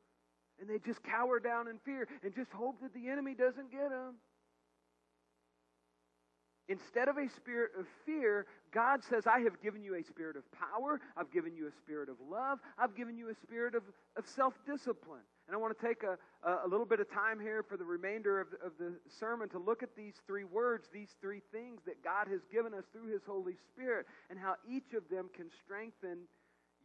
and 0.60 0.68
they 0.68 0.78
just 0.78 1.02
cower 1.02 1.38
down 1.38 1.68
in 1.68 1.78
fear 1.84 2.08
and 2.22 2.34
just 2.34 2.50
hope 2.52 2.80
that 2.80 2.94
the 2.94 3.08
enemy 3.08 3.34
doesn't 3.34 3.70
get 3.70 3.90
them. 3.90 4.14
Instead 6.68 7.08
of 7.08 7.16
a 7.16 7.28
spirit 7.28 7.70
of 7.78 7.86
fear, 8.04 8.46
God 8.74 9.04
says, 9.04 9.24
I 9.26 9.40
have 9.40 9.62
given 9.62 9.84
you 9.84 9.94
a 9.94 10.02
spirit 10.02 10.36
of 10.36 10.42
power. 10.50 11.00
I've 11.16 11.30
given 11.30 11.54
you 11.54 11.68
a 11.68 11.72
spirit 11.84 12.08
of 12.08 12.16
love. 12.28 12.58
I've 12.76 12.96
given 12.96 13.16
you 13.16 13.28
a 13.28 13.34
spirit 13.34 13.76
of, 13.76 13.84
of 14.16 14.26
self 14.26 14.54
discipline. 14.66 15.22
And 15.46 15.54
I 15.54 15.58
want 15.58 15.78
to 15.78 15.86
take 15.86 16.02
a, 16.02 16.18
a 16.64 16.68
little 16.68 16.86
bit 16.86 16.98
of 16.98 17.10
time 17.10 17.38
here 17.38 17.62
for 17.62 17.76
the 17.76 17.84
remainder 17.84 18.40
of, 18.40 18.48
of 18.64 18.72
the 18.78 18.94
sermon 19.20 19.48
to 19.50 19.58
look 19.58 19.82
at 19.82 19.94
these 19.96 20.14
three 20.26 20.44
words, 20.44 20.88
these 20.92 21.14
three 21.20 21.40
things 21.52 21.80
that 21.86 22.02
God 22.02 22.26
has 22.28 22.40
given 22.52 22.74
us 22.74 22.84
through 22.92 23.12
His 23.12 23.22
Holy 23.26 23.54
Spirit, 23.72 24.06
and 24.28 24.38
how 24.38 24.54
each 24.68 24.92
of 24.96 25.08
them 25.08 25.30
can 25.34 25.46
strengthen 25.64 26.26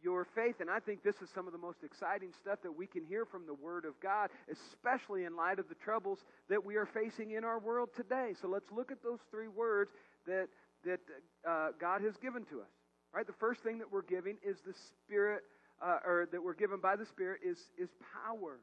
your 0.02 0.26
faith. 0.34 0.56
And 0.60 0.70
I 0.70 0.78
think 0.80 1.02
this 1.02 1.16
is 1.22 1.30
some 1.34 1.46
of 1.46 1.52
the 1.52 1.58
most 1.58 1.78
exciting 1.84 2.30
stuff 2.40 2.58
that 2.62 2.76
we 2.76 2.86
can 2.86 3.04
hear 3.04 3.24
from 3.24 3.46
the 3.46 3.54
Word 3.54 3.84
of 3.84 3.98
God, 4.00 4.30
especially 4.50 5.24
in 5.24 5.36
light 5.36 5.58
of 5.58 5.68
the 5.68 5.76
troubles 5.76 6.20
that 6.48 6.64
we 6.64 6.76
are 6.76 6.86
facing 6.86 7.32
in 7.32 7.44
our 7.44 7.58
world 7.58 7.90
today. 7.96 8.34
So 8.40 8.48
let's 8.48 8.70
look 8.70 8.90
at 8.92 9.02
those 9.02 9.20
three 9.30 9.48
words 9.48 9.90
that, 10.26 10.48
that 10.84 11.00
uh, 11.48 11.68
God 11.80 12.02
has 12.02 12.16
given 12.16 12.44
to 12.46 12.60
us. 12.60 12.70
Right? 13.14 13.26
The 13.26 13.34
first 13.34 13.62
thing 13.62 13.78
that 13.78 13.92
we're 13.92 14.02
giving 14.02 14.36
is 14.42 14.56
the 14.66 14.74
Spirit, 15.04 15.42
uh, 15.82 15.98
or 16.06 16.28
that 16.30 16.42
we're 16.42 16.54
given 16.54 16.80
by 16.80 16.96
the 16.96 17.06
Spirit 17.06 17.40
is, 17.44 17.58
is 17.78 17.90
power. 18.24 18.60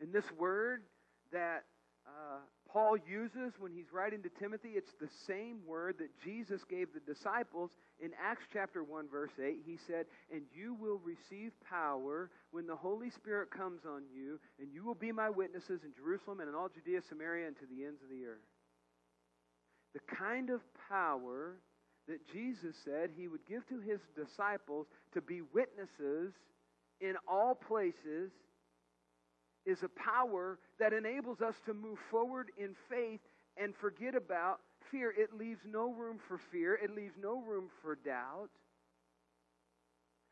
And 0.00 0.12
this 0.12 0.24
word 0.38 0.82
that 1.32 1.64
uh, 2.06 2.38
Paul 2.68 2.96
uses 3.08 3.54
when 3.58 3.72
he's 3.72 3.92
writing 3.92 4.22
to 4.22 4.28
Timothy, 4.28 4.70
it's 4.70 4.92
the 5.00 5.08
same 5.26 5.58
word 5.66 5.96
that 5.98 6.10
Jesus 6.22 6.62
gave 6.68 6.88
the 6.92 7.00
disciples 7.00 7.70
in 8.02 8.10
Acts 8.22 8.44
chapter 8.52 8.82
1, 8.82 9.08
verse 9.08 9.30
8. 9.42 9.62
He 9.64 9.78
said, 9.86 10.06
And 10.32 10.42
you 10.52 10.74
will 10.74 11.00
receive 11.04 11.52
power 11.68 12.30
when 12.50 12.66
the 12.66 12.76
Holy 12.76 13.10
Spirit 13.10 13.50
comes 13.50 13.82
on 13.86 14.02
you, 14.12 14.38
and 14.60 14.68
you 14.72 14.84
will 14.84 14.96
be 14.96 15.12
my 15.12 15.30
witnesses 15.30 15.80
in 15.84 15.92
Jerusalem 15.94 16.40
and 16.40 16.48
in 16.48 16.54
all 16.54 16.68
Judea, 16.68 17.00
Samaria, 17.08 17.46
and 17.46 17.56
to 17.56 17.66
the 17.66 17.84
ends 17.84 18.02
of 18.02 18.10
the 18.10 18.26
earth. 18.26 18.44
The 19.94 20.16
kind 20.16 20.50
of 20.50 20.60
power 20.88 21.60
that 22.08 22.26
Jesus 22.32 22.76
said 22.84 23.10
he 23.16 23.28
would 23.28 23.46
give 23.48 23.66
to 23.68 23.80
his 23.80 24.00
disciples 24.14 24.86
to 25.12 25.20
be 25.20 25.42
witnesses 25.54 26.32
in 27.00 27.14
all 27.26 27.54
places 27.54 28.30
is 29.66 29.82
a 29.82 29.88
power 29.88 30.58
that 30.78 30.92
enables 30.92 31.40
us 31.40 31.54
to 31.66 31.72
move 31.72 31.98
forward 32.10 32.50
in 32.58 32.74
faith 32.90 33.20
and 33.56 33.74
forget 33.76 34.14
about 34.14 34.60
fear. 34.90 35.12
It 35.16 35.36
leaves 35.36 35.60
no 35.66 35.92
room 35.92 36.18
for 36.28 36.38
fear, 36.52 36.74
it 36.74 36.94
leaves 36.94 37.14
no 37.20 37.40
room 37.40 37.68
for 37.82 37.96
doubt. 37.96 38.50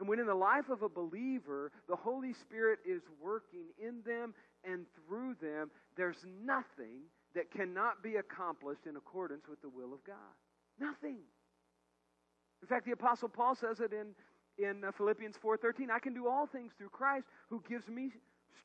And 0.01 0.09
when 0.09 0.19
in 0.19 0.27
the 0.27 0.35
life 0.35 0.69
of 0.69 0.83
a 0.83 0.89
believer, 0.89 1.71
the 1.89 1.97
Holy 1.97 2.33
Spirit 2.35 2.81
is 2.85 3.03
working 3.23 3.67
in 3.81 4.03
them 4.05 4.35
and 4.65 4.85
through 5.07 5.37
them, 5.41 5.71
there's 5.97 6.25
nothing 6.45 7.03
that 7.35 7.51
cannot 7.51 8.03
be 8.03 8.17
accomplished 8.17 8.87
in 8.89 8.97
accordance 8.97 9.45
with 9.49 9.61
the 9.63 9.69
will 9.69 9.95
of 9.95 10.03
God. 10.05 10.17
Nothing. 10.81 11.19
In 12.63 12.69
fact, 12.69 12.87
the 12.87 12.93
Apostle 12.93 13.29
Paul 13.29 13.55
says 13.55 13.81
it 13.81 13.93
in, 13.93 14.15
in 14.65 14.85
uh, 14.85 14.93
Philippians 14.97 15.37
4.13, 15.45 15.91
I 15.91 15.99
can 15.99 16.15
do 16.15 16.29
all 16.29 16.47
things 16.47 16.73
through 16.79 16.91
Christ 16.91 17.27
who 17.51 17.63
gives 17.69 17.89
me 17.89 18.11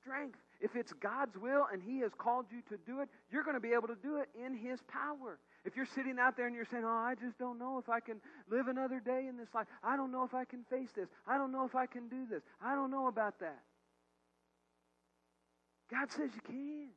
strength. 0.01 0.37
If 0.61 0.75
it's 0.75 0.93
God's 0.93 1.37
will 1.37 1.67
and 1.71 1.81
He 1.81 1.99
has 1.99 2.11
called 2.17 2.45
you 2.51 2.61
to 2.69 2.81
do 2.85 3.01
it, 3.01 3.09
you're 3.31 3.43
going 3.43 3.55
to 3.55 3.61
be 3.61 3.73
able 3.73 3.87
to 3.87 3.97
do 4.01 4.17
it 4.17 4.29
in 4.33 4.55
His 4.55 4.79
power. 4.87 5.39
If 5.65 5.75
you're 5.75 5.87
sitting 5.93 6.17
out 6.19 6.37
there 6.37 6.47
and 6.47 6.55
you're 6.55 6.67
saying, 6.69 6.83
Oh, 6.85 6.89
I 6.89 7.13
just 7.15 7.37
don't 7.37 7.59
know 7.59 7.77
if 7.77 7.89
I 7.89 7.99
can 7.99 8.21
live 8.49 8.67
another 8.67 8.99
day 8.99 9.25
in 9.29 9.37
this 9.37 9.49
life, 9.53 9.67
I 9.83 9.97
don't 9.97 10.11
know 10.11 10.23
if 10.23 10.33
I 10.33 10.45
can 10.45 10.63
face 10.69 10.89
this, 10.95 11.07
I 11.27 11.37
don't 11.37 11.51
know 11.51 11.65
if 11.65 11.75
I 11.75 11.85
can 11.85 12.07
do 12.07 12.25
this, 12.29 12.41
I 12.63 12.73
don't 12.75 12.91
know 12.91 13.07
about 13.07 13.39
that. 13.39 13.59
God 15.91 16.11
says 16.11 16.29
you 16.35 16.41
can. 16.41 16.89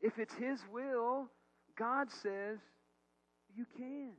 If 0.00 0.18
it's 0.18 0.34
His 0.34 0.60
will, 0.72 1.28
God 1.78 2.08
says 2.22 2.58
you 3.56 3.64
can. 3.76 4.12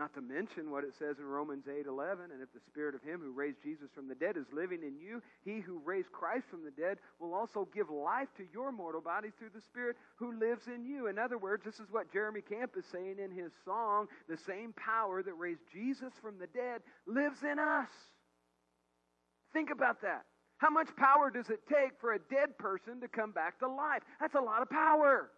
Not 0.00 0.14
to 0.14 0.22
mention 0.22 0.70
what 0.70 0.82
it 0.82 0.94
says 0.98 1.18
in 1.18 1.26
Romans 1.26 1.68
8:11, 1.68 2.32
and 2.32 2.40
if 2.40 2.50
the 2.54 2.60
spirit 2.60 2.94
of 2.94 3.02
him 3.02 3.20
who 3.20 3.32
raised 3.32 3.62
Jesus 3.62 3.90
from 3.94 4.08
the 4.08 4.14
dead 4.14 4.38
is 4.38 4.50
living 4.50 4.82
in 4.82 4.96
you, 4.96 5.20
he 5.44 5.60
who 5.60 5.78
raised 5.84 6.10
Christ 6.10 6.46
from 6.48 6.64
the 6.64 6.70
dead 6.70 6.96
will 7.18 7.34
also 7.34 7.68
give 7.74 7.90
life 7.90 8.32
to 8.38 8.46
your 8.50 8.72
mortal 8.72 9.02
bodies 9.02 9.34
through 9.38 9.50
the 9.50 9.60
spirit 9.60 9.98
who 10.16 10.32
lives 10.40 10.68
in 10.68 10.86
you. 10.86 11.08
In 11.08 11.18
other 11.18 11.36
words, 11.36 11.64
this 11.66 11.80
is 11.80 11.90
what 11.90 12.10
Jeremy 12.10 12.40
Camp 12.40 12.78
is 12.78 12.86
saying 12.86 13.18
in 13.18 13.30
his 13.30 13.52
song, 13.62 14.08
the 14.26 14.38
same 14.38 14.72
power 14.72 15.22
that 15.22 15.34
raised 15.34 15.68
Jesus 15.70 16.14
from 16.22 16.38
the 16.38 16.46
dead 16.46 16.80
lives 17.06 17.42
in 17.42 17.58
us. 17.58 17.90
Think 19.52 19.68
about 19.68 20.00
that. 20.00 20.24
How 20.56 20.70
much 20.70 20.88
power 20.96 21.30
does 21.30 21.50
it 21.50 21.60
take 21.68 22.00
for 22.00 22.14
a 22.14 22.18
dead 22.18 22.56
person 22.56 23.02
to 23.02 23.08
come 23.08 23.32
back 23.32 23.58
to 23.58 23.68
life? 23.68 24.02
That's 24.18 24.34
a 24.34 24.40
lot 24.40 24.62
of 24.62 24.70
power. 24.70 25.30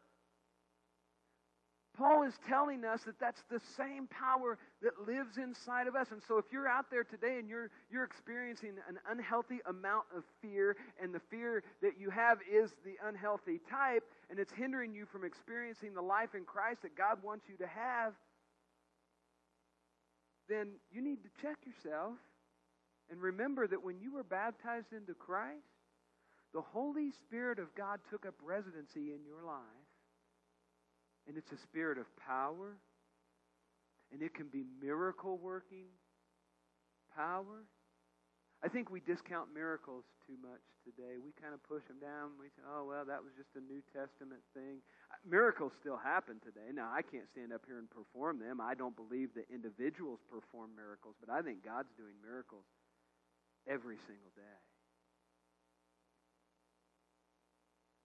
Paul 1.97 2.23
is 2.23 2.33
telling 2.49 2.85
us 2.85 3.03
that 3.05 3.21
that's 3.21 3.43
the 3.51 3.61
same 3.77 4.09
power 4.09 4.57
that 4.83 5.07
lives 5.07 5.37
inside 5.37 5.87
of 5.87 5.95
us. 5.95 6.11
And 6.11 6.23
so 6.27 6.39
if 6.39 6.47
you're 6.51 6.69
out 6.69 6.91
there 6.91 7.05
today 7.05 7.39
and 7.39 7.49
you're, 7.49 7.71
you're 7.91 8.05
experiencing 8.05 8.75
an 8.89 8.99
unhealthy 9.11 9.61
amount 9.67 10.05
of 10.17 10.25
fear, 10.41 10.77
and 11.03 11.15
the 11.15 11.21
fear 11.31 11.63
that 11.83 12.01
you 12.01 12.09
have 12.09 12.39
is 12.51 12.71
the 12.85 12.95
unhealthy 13.07 13.61
type, 13.71 14.05
and 14.31 14.39
it's 14.39 14.53
hindering 14.53 14.95
you 14.95 15.05
from 15.05 15.25
experiencing 15.25 15.93
the 15.93 16.01
life 16.01 16.35
in 16.35 16.45
Christ 16.45 16.81
that 16.83 16.97
God 16.97 17.19
wants 17.23 17.45
you 17.49 17.57
to 17.59 17.67
have, 17.67 18.15
then 20.49 20.73
you 20.91 21.03
need 21.03 21.19
to 21.23 21.31
check 21.43 21.59
yourself 21.67 22.15
and 23.11 23.21
remember 23.21 23.67
that 23.67 23.85
when 23.85 24.01
you 24.01 24.15
were 24.15 24.25
baptized 24.25 24.93
into 24.97 25.13
Christ, 25.13 25.69
the 26.55 26.63
Holy 26.63 27.11
Spirit 27.11 27.59
of 27.59 27.75
God 27.75 28.01
took 28.11 28.25
up 28.25 28.35
residency 28.43 29.13
in 29.13 29.25
your 29.25 29.45
life 29.45 29.82
and 31.27 31.37
it's 31.37 31.53
a 31.53 31.59
spirit 31.59 31.99
of 31.99 32.07
power. 32.17 32.77
And 34.13 34.21
it 34.21 34.35
can 34.35 34.49
be 34.53 34.65
miracle 34.83 35.39
working 35.39 35.89
power. 37.17 37.65
I 38.63 38.69
think 38.69 38.95
we 38.95 39.01
discount 39.01 39.51
miracles 39.51 40.05
too 40.23 40.39
much 40.39 40.63
today. 40.87 41.19
We 41.19 41.35
kind 41.35 41.51
of 41.51 41.59
push 41.67 41.83
them 41.91 41.99
down. 41.99 42.39
We 42.39 42.47
say, 42.55 42.63
oh, 42.63 42.87
well, 42.87 43.03
that 43.03 43.19
was 43.19 43.35
just 43.35 43.51
a 43.59 43.63
New 43.65 43.83
Testament 43.91 44.39
thing. 44.55 44.79
Uh, 45.11 45.19
miracles 45.27 45.75
still 45.83 45.99
happen 45.99 46.39
today. 46.45 46.71
Now, 46.71 46.87
I 46.95 47.03
can't 47.03 47.27
stand 47.35 47.51
up 47.51 47.67
here 47.67 47.83
and 47.83 47.91
perform 47.91 48.39
them. 48.39 48.63
I 48.63 48.79
don't 48.79 48.95
believe 48.95 49.35
that 49.35 49.51
individuals 49.51 50.23
perform 50.31 50.79
miracles, 50.79 51.19
but 51.19 51.27
I 51.27 51.43
think 51.43 51.67
God's 51.67 51.91
doing 51.99 52.15
miracles 52.23 52.63
every 53.67 53.99
single 54.07 54.31
day. 54.39 54.59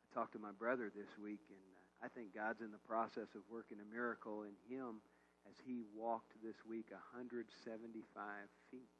I 0.01 0.07
talked 0.17 0.33
to 0.33 0.41
my 0.41 0.57
brother 0.57 0.89
this 0.89 1.13
week, 1.21 1.45
and 1.53 1.76
I 2.03 2.07
think 2.13 2.33
God's 2.33 2.61
in 2.61 2.69
the 2.69 2.85
process 2.85 3.33
of 3.33 3.41
working 3.49 3.81
a 3.81 3.87
miracle 3.89 4.45
in 4.45 4.53
him 4.69 5.01
as 5.49 5.57
he 5.65 5.81
walked 5.97 6.37
this 6.45 6.57
week 6.69 6.93
175 6.93 7.49
feet. 8.69 8.93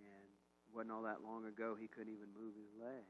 And 0.00 0.28
wasn't 0.72 0.96
all 0.96 1.04
that 1.04 1.20
long 1.20 1.44
ago 1.44 1.76
he 1.76 1.88
couldn't 1.88 2.12
even 2.12 2.32
move 2.32 2.56
his 2.56 2.72
leg. 2.80 3.04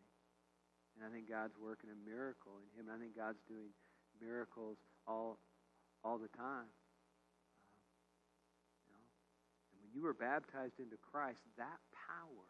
And 0.98 1.06
I 1.06 1.12
think 1.14 1.30
God's 1.30 1.54
working 1.54 1.94
a 1.94 1.98
miracle 2.02 2.58
in 2.58 2.66
him. 2.74 2.90
And 2.90 2.94
I 2.94 2.98
think 2.98 3.14
God's 3.14 3.38
doing 3.46 3.70
miracles 4.18 4.78
all 5.06 5.38
all 6.02 6.18
the 6.18 6.30
time. 6.34 6.70
Uh, 7.74 7.86
you 8.86 8.90
know? 8.90 9.06
And 9.70 9.78
when 9.82 9.90
you 9.94 10.02
were 10.02 10.14
baptized 10.14 10.78
into 10.78 10.98
Christ, 10.98 11.42
that 11.58 11.78
power 11.94 12.46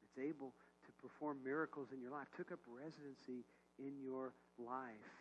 that's 0.00 0.20
able 0.20 0.52
to 0.84 0.90
perform 1.00 1.40
miracles 1.44 1.92
in 1.92 2.00
your 2.00 2.12
life 2.12 2.28
took 2.36 2.52
up 2.52 2.60
residency 2.68 3.44
in 3.78 3.98
your 4.02 4.32
life. 4.58 5.14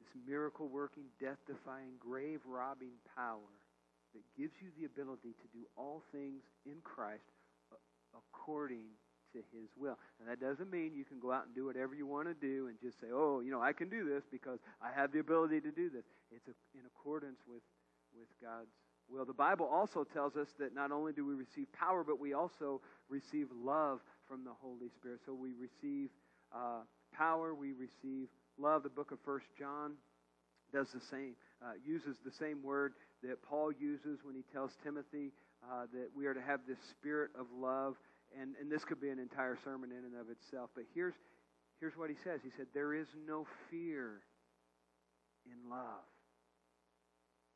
This 0.00 0.22
miracle 0.26 0.68
working, 0.68 1.04
death 1.20 1.38
defying, 1.46 1.98
grave 1.98 2.40
robbing 2.46 2.96
power 3.14 3.52
that 4.14 4.22
gives 4.36 4.54
you 4.60 4.68
the 4.78 4.86
ability 4.86 5.34
to 5.38 5.46
do 5.52 5.66
all 5.76 6.02
things 6.12 6.42
in 6.66 6.82
Christ 6.82 7.22
according 8.14 8.90
to 9.32 9.38
his 9.54 9.70
will. 9.78 9.98
And 10.18 10.28
that 10.28 10.40
doesn't 10.40 10.70
mean 10.70 10.92
you 10.94 11.04
can 11.04 11.20
go 11.20 11.30
out 11.30 11.46
and 11.46 11.54
do 11.54 11.66
whatever 11.66 11.94
you 11.94 12.06
want 12.06 12.26
to 12.26 12.34
do 12.34 12.66
and 12.66 12.76
just 12.80 12.98
say, 13.00 13.06
oh, 13.12 13.40
you 13.40 13.50
know, 13.50 13.62
I 13.62 13.72
can 13.72 13.88
do 13.88 14.04
this 14.04 14.24
because 14.30 14.58
I 14.82 14.90
have 14.94 15.12
the 15.12 15.20
ability 15.20 15.60
to 15.60 15.70
do 15.70 15.90
this. 15.90 16.04
It's 16.34 16.46
in 16.74 16.82
accordance 16.86 17.38
with, 17.46 17.62
with 18.16 18.26
God's 18.42 18.74
will. 19.08 19.24
The 19.24 19.32
Bible 19.32 19.66
also 19.66 20.04
tells 20.04 20.36
us 20.36 20.48
that 20.58 20.74
not 20.74 20.90
only 20.90 21.12
do 21.12 21.24
we 21.24 21.34
receive 21.34 21.72
power, 21.72 22.02
but 22.02 22.18
we 22.18 22.34
also 22.34 22.80
receive 23.08 23.46
love 23.54 24.00
from 24.26 24.44
the 24.44 24.54
Holy 24.60 24.88
Spirit. 24.98 25.20
So 25.24 25.34
we 25.34 25.50
receive 25.54 26.10
uh, 26.54 26.82
power, 27.16 27.54
we 27.54 27.72
receive 27.72 28.28
love. 28.58 28.82
The 28.82 28.88
book 28.88 29.12
of 29.12 29.18
First 29.24 29.46
John 29.58 29.92
does 30.72 30.88
the 30.92 31.00
same, 31.10 31.34
uh, 31.62 31.72
uses 31.84 32.16
the 32.24 32.32
same 32.38 32.62
word 32.62 32.94
that 33.22 33.42
Paul 33.42 33.72
uses 33.72 34.20
when 34.24 34.34
he 34.34 34.42
tells 34.52 34.70
Timothy 34.82 35.32
uh, 35.64 35.86
that 35.92 36.08
we 36.16 36.26
are 36.26 36.34
to 36.34 36.40
have 36.40 36.60
this 36.66 36.78
spirit 36.90 37.30
of 37.38 37.46
love. 37.56 37.96
And, 38.40 38.54
and 38.60 38.70
this 38.70 38.84
could 38.84 39.00
be 39.00 39.10
an 39.10 39.18
entire 39.18 39.58
sermon 39.64 39.90
in 39.90 40.04
and 40.04 40.14
of 40.14 40.30
itself. 40.30 40.70
But 40.74 40.84
here's, 40.94 41.14
here's 41.80 41.96
what 41.96 42.10
he 42.10 42.16
says 42.22 42.40
He 42.42 42.50
said, 42.56 42.66
There 42.72 42.94
is 42.94 43.06
no 43.26 43.46
fear 43.70 44.22
in 45.46 45.70
love, 45.70 46.06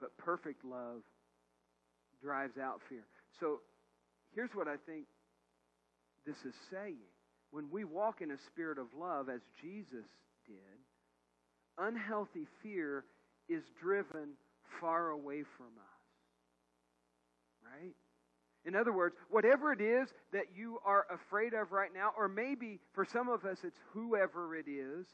but 0.01 0.17
perfect 0.19 0.65
love 0.65 1.03
drives 2.23 2.59
out 2.59 2.81
fear. 2.89 3.05
So 3.39 3.61
here's 4.35 4.51
what 4.55 4.67
I 4.67 4.77
think 4.87 5.05
this 6.27 6.37
is 6.45 6.55
saying 6.73 7.05
when 7.55 7.71
we 7.71 7.85
walk 7.85 8.21
in 8.21 8.33
a 8.33 8.39
spirit 8.47 8.79
of 8.79 8.87
love, 8.99 9.29
as 9.29 9.41
Jesus 9.63 10.07
did, 10.45 10.77
unhealthy 11.79 12.49
fear 12.65 13.05
is 13.49 13.63
driven 13.81 14.31
far 14.81 15.11
away 15.11 15.45
from 15.57 15.67
us. 15.67 16.03
Right? 17.65 17.95
In 18.67 18.75
other 18.75 18.93
words, 18.93 19.15
whatever 19.31 19.73
it 19.73 19.81
is 19.81 20.09
that 20.33 20.47
you 20.57 20.79
are 20.85 21.07
afraid 21.09 21.55
of 21.55 21.71
right 21.71 21.91
now, 21.95 22.11
or 22.19 22.27
maybe 22.27 22.81
for 22.93 23.05
some 23.05 23.29
of 23.29 23.45
us 23.45 23.59
it's 23.63 23.79
whoever 23.93 24.57
it 24.57 24.67
is 24.67 25.07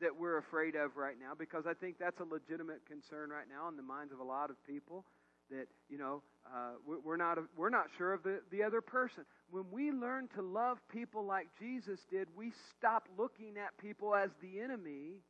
that 0.00 0.10
we're 0.18 0.38
afraid 0.38 0.74
of 0.74 0.96
right 0.96 1.16
now, 1.20 1.32
because 1.38 1.64
I 1.64 1.74
think 1.74 1.98
that's 2.00 2.18
a 2.18 2.24
legitimate 2.24 2.80
concern 2.88 3.30
right 3.30 3.46
now 3.48 3.68
in 3.68 3.76
the 3.76 3.84
minds 3.84 4.12
of 4.12 4.18
a 4.18 4.24
lot 4.24 4.50
of 4.50 4.56
people 4.66 5.04
that 5.50 5.66
you 5.88 5.98
know 5.98 6.22
uh, 6.46 6.72
we're 7.04 7.16
not 7.16 7.38
we're 7.56 7.70
not 7.70 7.86
sure 7.96 8.12
of 8.12 8.22
the, 8.22 8.40
the 8.50 8.62
other 8.62 8.80
person. 8.80 9.24
When 9.54 9.66
we 9.70 9.92
learn 9.92 10.26
to 10.34 10.42
love 10.42 10.78
people 10.92 11.24
like 11.24 11.46
Jesus 11.60 12.00
did, 12.10 12.26
we 12.36 12.50
stop 12.76 13.08
looking 13.16 13.54
at 13.56 13.78
people 13.78 14.12
as 14.12 14.30
the 14.42 14.58
enemy, 14.58 15.20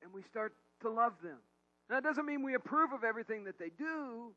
and 0.00 0.12
we 0.12 0.22
start 0.22 0.52
to 0.82 0.88
love 0.88 1.14
them. 1.20 1.38
Now, 1.88 1.96
that 1.96 2.04
doesn't 2.04 2.24
mean 2.24 2.44
we 2.44 2.54
approve 2.54 2.92
of 2.92 3.02
everything 3.02 3.42
that 3.46 3.58
they 3.58 3.70
do, 3.76 4.30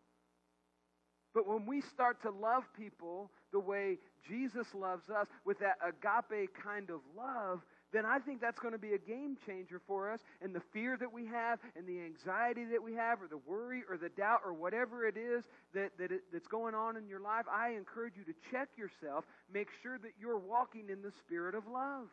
but 1.35 1.47
when 1.47 1.67
we 1.67 1.81
start 1.81 2.23
to 2.23 2.31
love 2.31 2.63
people 2.75 3.29
the 3.51 3.59
way 3.59 3.99
Jesus 4.27 4.65
loves 4.73 5.11
us 5.11 5.27
with 5.45 5.59
that 5.59 5.77
agape 5.87 6.49
kind 6.55 6.89
of 6.89 7.01
love, 7.15 7.61
then 7.93 8.05
I 8.05 8.17
think 8.19 8.41
that's 8.41 8.59
going 8.59 8.73
to 8.73 8.79
be 8.79 8.93
a 8.93 8.97
game 8.97 9.37
changer 9.45 9.79
for 9.87 10.11
us. 10.11 10.19
And 10.41 10.53
the 10.53 10.61
fear 10.73 10.97
that 10.97 11.13
we 11.13 11.27
have, 11.27 11.59
and 11.77 11.87
the 11.87 12.01
anxiety 12.01 12.65
that 12.71 12.81
we 12.81 12.93
have, 12.95 13.21
or 13.21 13.27
the 13.27 13.39
worry, 13.47 13.83
or 13.87 13.97
the 13.97 14.09
doubt, 14.09 14.39
or 14.43 14.53
whatever 14.53 15.05
it 15.05 15.15
is 15.15 15.43
that, 15.73 15.91
that 15.99 16.11
it, 16.11 16.21
that's 16.33 16.47
going 16.47 16.73
on 16.73 16.97
in 16.97 17.07
your 17.07 17.19
life, 17.19 17.45
I 17.51 17.69
encourage 17.71 18.15
you 18.17 18.23
to 18.25 18.33
check 18.51 18.69
yourself. 18.77 19.25
Make 19.53 19.67
sure 19.83 19.99
that 19.99 20.11
you're 20.19 20.39
walking 20.39 20.89
in 20.89 21.01
the 21.01 21.11
spirit 21.25 21.53
of 21.53 21.67
love. 21.67 22.07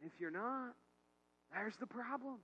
And 0.00 0.10
if 0.12 0.20
you're 0.20 0.30
not, 0.30 0.74
there's 1.54 1.76
the 1.78 1.86
problem. 1.86 2.36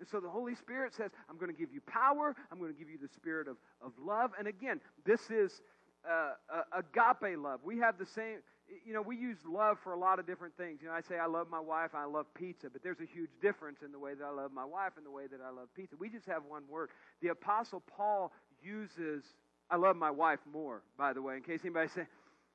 And 0.00 0.08
so 0.08 0.18
the 0.18 0.30
Holy 0.30 0.54
Spirit 0.54 0.94
says, 0.96 1.10
I'm 1.28 1.36
going 1.36 1.52
to 1.52 1.56
give 1.56 1.72
you 1.72 1.80
power. 1.86 2.34
I'm 2.50 2.58
going 2.58 2.72
to 2.72 2.78
give 2.78 2.88
you 2.88 2.98
the 3.00 3.12
spirit 3.14 3.46
of, 3.46 3.56
of 3.84 3.92
love. 4.02 4.30
And 4.38 4.48
again, 4.48 4.80
this 5.04 5.20
is 5.30 5.60
uh, 6.08 6.32
uh, 6.52 6.78
agape 6.80 7.38
love. 7.38 7.60
We 7.62 7.78
have 7.78 7.98
the 7.98 8.06
same, 8.06 8.38
you 8.84 8.92
know, 8.92 9.02
we 9.02 9.16
use 9.16 9.38
love 9.46 9.78
for 9.82 9.92
a 9.92 9.98
lot 9.98 10.18
of 10.18 10.26
different 10.26 10.56
things. 10.56 10.80
You 10.82 10.88
know, 10.88 10.94
I 10.94 11.00
say 11.00 11.18
I 11.18 11.26
love 11.26 11.48
my 11.50 11.60
wife, 11.60 11.90
I 11.94 12.04
love 12.04 12.26
pizza, 12.34 12.68
but 12.70 12.82
there's 12.82 13.00
a 13.00 13.06
huge 13.06 13.30
difference 13.42 13.78
in 13.84 13.92
the 13.92 13.98
way 13.98 14.14
that 14.14 14.24
I 14.24 14.30
love 14.30 14.52
my 14.52 14.64
wife 14.64 14.92
and 14.96 15.04
the 15.04 15.10
way 15.10 15.26
that 15.30 15.40
I 15.40 15.50
love 15.50 15.68
pizza. 15.74 15.96
We 15.98 16.08
just 16.08 16.26
have 16.26 16.42
one 16.48 16.62
word. 16.68 16.90
The 17.22 17.28
Apostle 17.28 17.82
Paul 17.96 18.32
uses, 18.62 19.24
I 19.70 19.76
love 19.76 19.96
my 19.96 20.10
wife 20.10 20.40
more, 20.50 20.82
by 20.98 21.12
the 21.12 21.22
way, 21.22 21.36
in 21.36 21.42
case 21.42 21.60
anybody 21.64 21.88
say, 21.94 22.06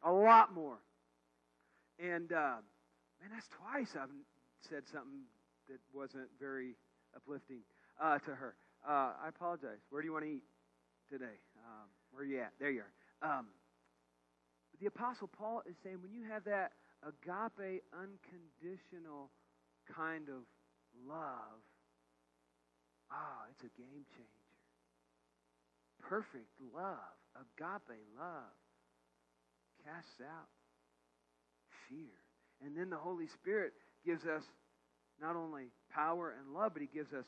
a 0.04 0.12
lot 0.12 0.54
more. 0.54 0.78
And, 2.00 2.32
uh, 2.32 2.58
man, 3.22 3.32
that's 3.34 3.48
twice 3.48 3.96
I've 4.00 4.10
said 4.70 4.84
something 4.92 5.24
that 5.70 5.80
wasn't 5.94 6.28
very 6.40 6.76
uplifting 7.16 7.60
uh, 8.02 8.20
to 8.20 8.32
her. 8.36 8.56
Uh, 8.88 9.14
I 9.24 9.30
apologize. 9.30 9.80
Where 9.90 10.02
do 10.02 10.08
you 10.08 10.14
want 10.14 10.26
to 10.26 10.32
eat 10.32 10.44
today? 11.10 11.40
Um, 11.58 11.88
where 12.12 12.24
are 12.24 12.26
you 12.26 12.40
at? 12.42 12.52
There 12.60 12.72
you 12.72 12.82
are. 12.82 13.40
Um, 13.40 13.48
but 14.76 14.82
the 14.84 14.92
Apostle 14.92 15.32
Paul 15.32 15.64
is 15.64 15.76
saying 15.88 16.04
when 16.04 16.12
you 16.12 16.28
have 16.28 16.44
that 16.44 16.76
agape, 17.00 17.80
unconditional 17.96 19.32
kind 19.88 20.28
of 20.28 20.44
love, 21.08 21.64
ah, 23.08 23.16
oh, 23.16 23.40
it's 23.56 23.64
a 23.64 23.72
game 23.80 24.04
changer. 24.12 24.52
Perfect 26.04 26.52
love, 26.76 27.16
agape 27.40 28.04
love, 28.20 28.52
casts 29.88 30.20
out 30.20 30.52
fear. 31.88 32.20
And 32.60 32.76
then 32.76 32.90
the 32.90 33.00
Holy 33.00 33.32
Spirit 33.32 33.72
gives 34.06 34.26
us 34.28 34.44
not 35.22 35.38
only 35.38 35.72
power 35.88 36.36
and 36.36 36.52
love, 36.52 36.74
but 36.74 36.82
He 36.82 36.92
gives 36.92 37.14
us 37.14 37.26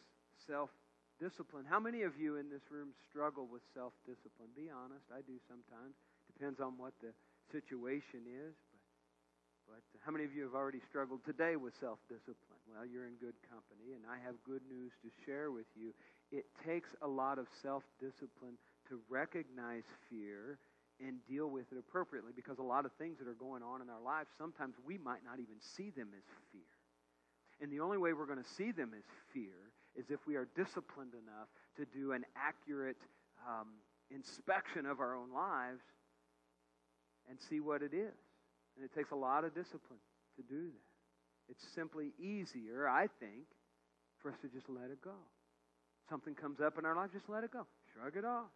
self 0.51 0.69
discipline. 1.15 1.63
How 1.63 1.79
many 1.79 2.03
of 2.03 2.19
you 2.19 2.35
in 2.35 2.49
this 2.49 2.67
room 2.69 2.89
struggle 3.07 3.47
with 3.47 3.61
self 3.73 3.93
discipline? 4.03 4.51
Be 4.51 4.67
honest. 4.67 5.07
I 5.15 5.23
do 5.23 5.39
sometimes. 5.47 5.95
Depends 6.35 6.59
on 6.59 6.75
what 6.75 6.91
the 6.99 7.15
situation 7.51 8.27
is. 8.27 8.55
But, 9.67 9.83
but 9.91 9.99
how 10.05 10.11
many 10.11 10.23
of 10.23 10.31
you 10.31 10.43
have 10.43 10.55
already 10.55 10.79
struggled 10.87 11.25
today 11.25 11.55
with 11.59 11.75
self 11.79 11.99
discipline? 12.07 12.63
Well, 12.71 12.85
you're 12.87 13.07
in 13.07 13.19
good 13.19 13.35
company, 13.51 13.95
and 13.95 14.03
I 14.07 14.15
have 14.23 14.35
good 14.47 14.63
news 14.71 14.95
to 15.03 15.09
share 15.25 15.51
with 15.51 15.67
you. 15.75 15.91
It 16.31 16.45
takes 16.63 16.95
a 17.01 17.07
lot 17.07 17.37
of 17.37 17.47
self 17.61 17.83
discipline 17.99 18.55
to 18.89 18.99
recognize 19.09 19.83
fear 20.09 20.59
and 20.99 21.19
deal 21.27 21.47
with 21.47 21.67
it 21.71 21.77
appropriately 21.77 22.31
because 22.35 22.57
a 22.57 22.65
lot 22.65 22.85
of 22.85 22.91
things 22.97 23.19
that 23.19 23.27
are 23.27 23.37
going 23.37 23.61
on 23.61 23.81
in 23.81 23.89
our 23.89 24.01
lives, 24.01 24.29
sometimes 24.37 24.75
we 24.85 24.97
might 24.97 25.23
not 25.23 25.39
even 25.39 25.59
see 25.59 25.91
them 25.91 26.09
as 26.15 26.25
fear. 26.51 26.71
And 27.61 27.71
the 27.71 27.79
only 27.79 27.97
way 27.97 28.13
we're 28.13 28.25
going 28.25 28.41
to 28.41 28.53
see 28.57 28.71
them 28.71 28.91
as 28.95 29.03
fear 29.33 29.73
is 29.95 30.09
if 30.09 30.25
we 30.27 30.35
are 30.35 30.47
disciplined 30.55 31.13
enough 31.13 31.49
to 31.77 31.85
do 31.97 32.13
an 32.13 32.23
accurate 32.35 32.97
um, 33.45 33.67
inspection 34.09 34.85
of 34.85 34.99
our 34.99 35.15
own 35.15 35.33
lives 35.33 35.81
and 37.29 37.37
see 37.49 37.59
what 37.59 37.81
it 37.81 37.93
is. 37.93 38.17
And 38.75 38.85
it 38.85 38.93
takes 38.93 39.11
a 39.11 39.15
lot 39.15 39.43
of 39.43 39.55
discipline 39.55 39.99
to 40.37 40.43
do 40.43 40.69
that. 40.69 40.87
It's 41.49 41.63
simply 41.75 42.11
easier, 42.19 42.87
I 42.87 43.07
think, 43.19 43.47
for 44.21 44.29
us 44.29 44.37
to 44.41 44.47
just 44.47 44.67
let 44.69 44.91
it 44.91 45.01
go. 45.01 45.15
Something 46.09 46.35
comes 46.35 46.59
up 46.59 46.77
in 46.77 46.85
our 46.85 46.95
life, 46.95 47.11
just 47.11 47.29
let 47.29 47.43
it 47.43 47.51
go. 47.51 47.65
Shrug 47.93 48.15
it 48.15 48.25
off. 48.25 48.51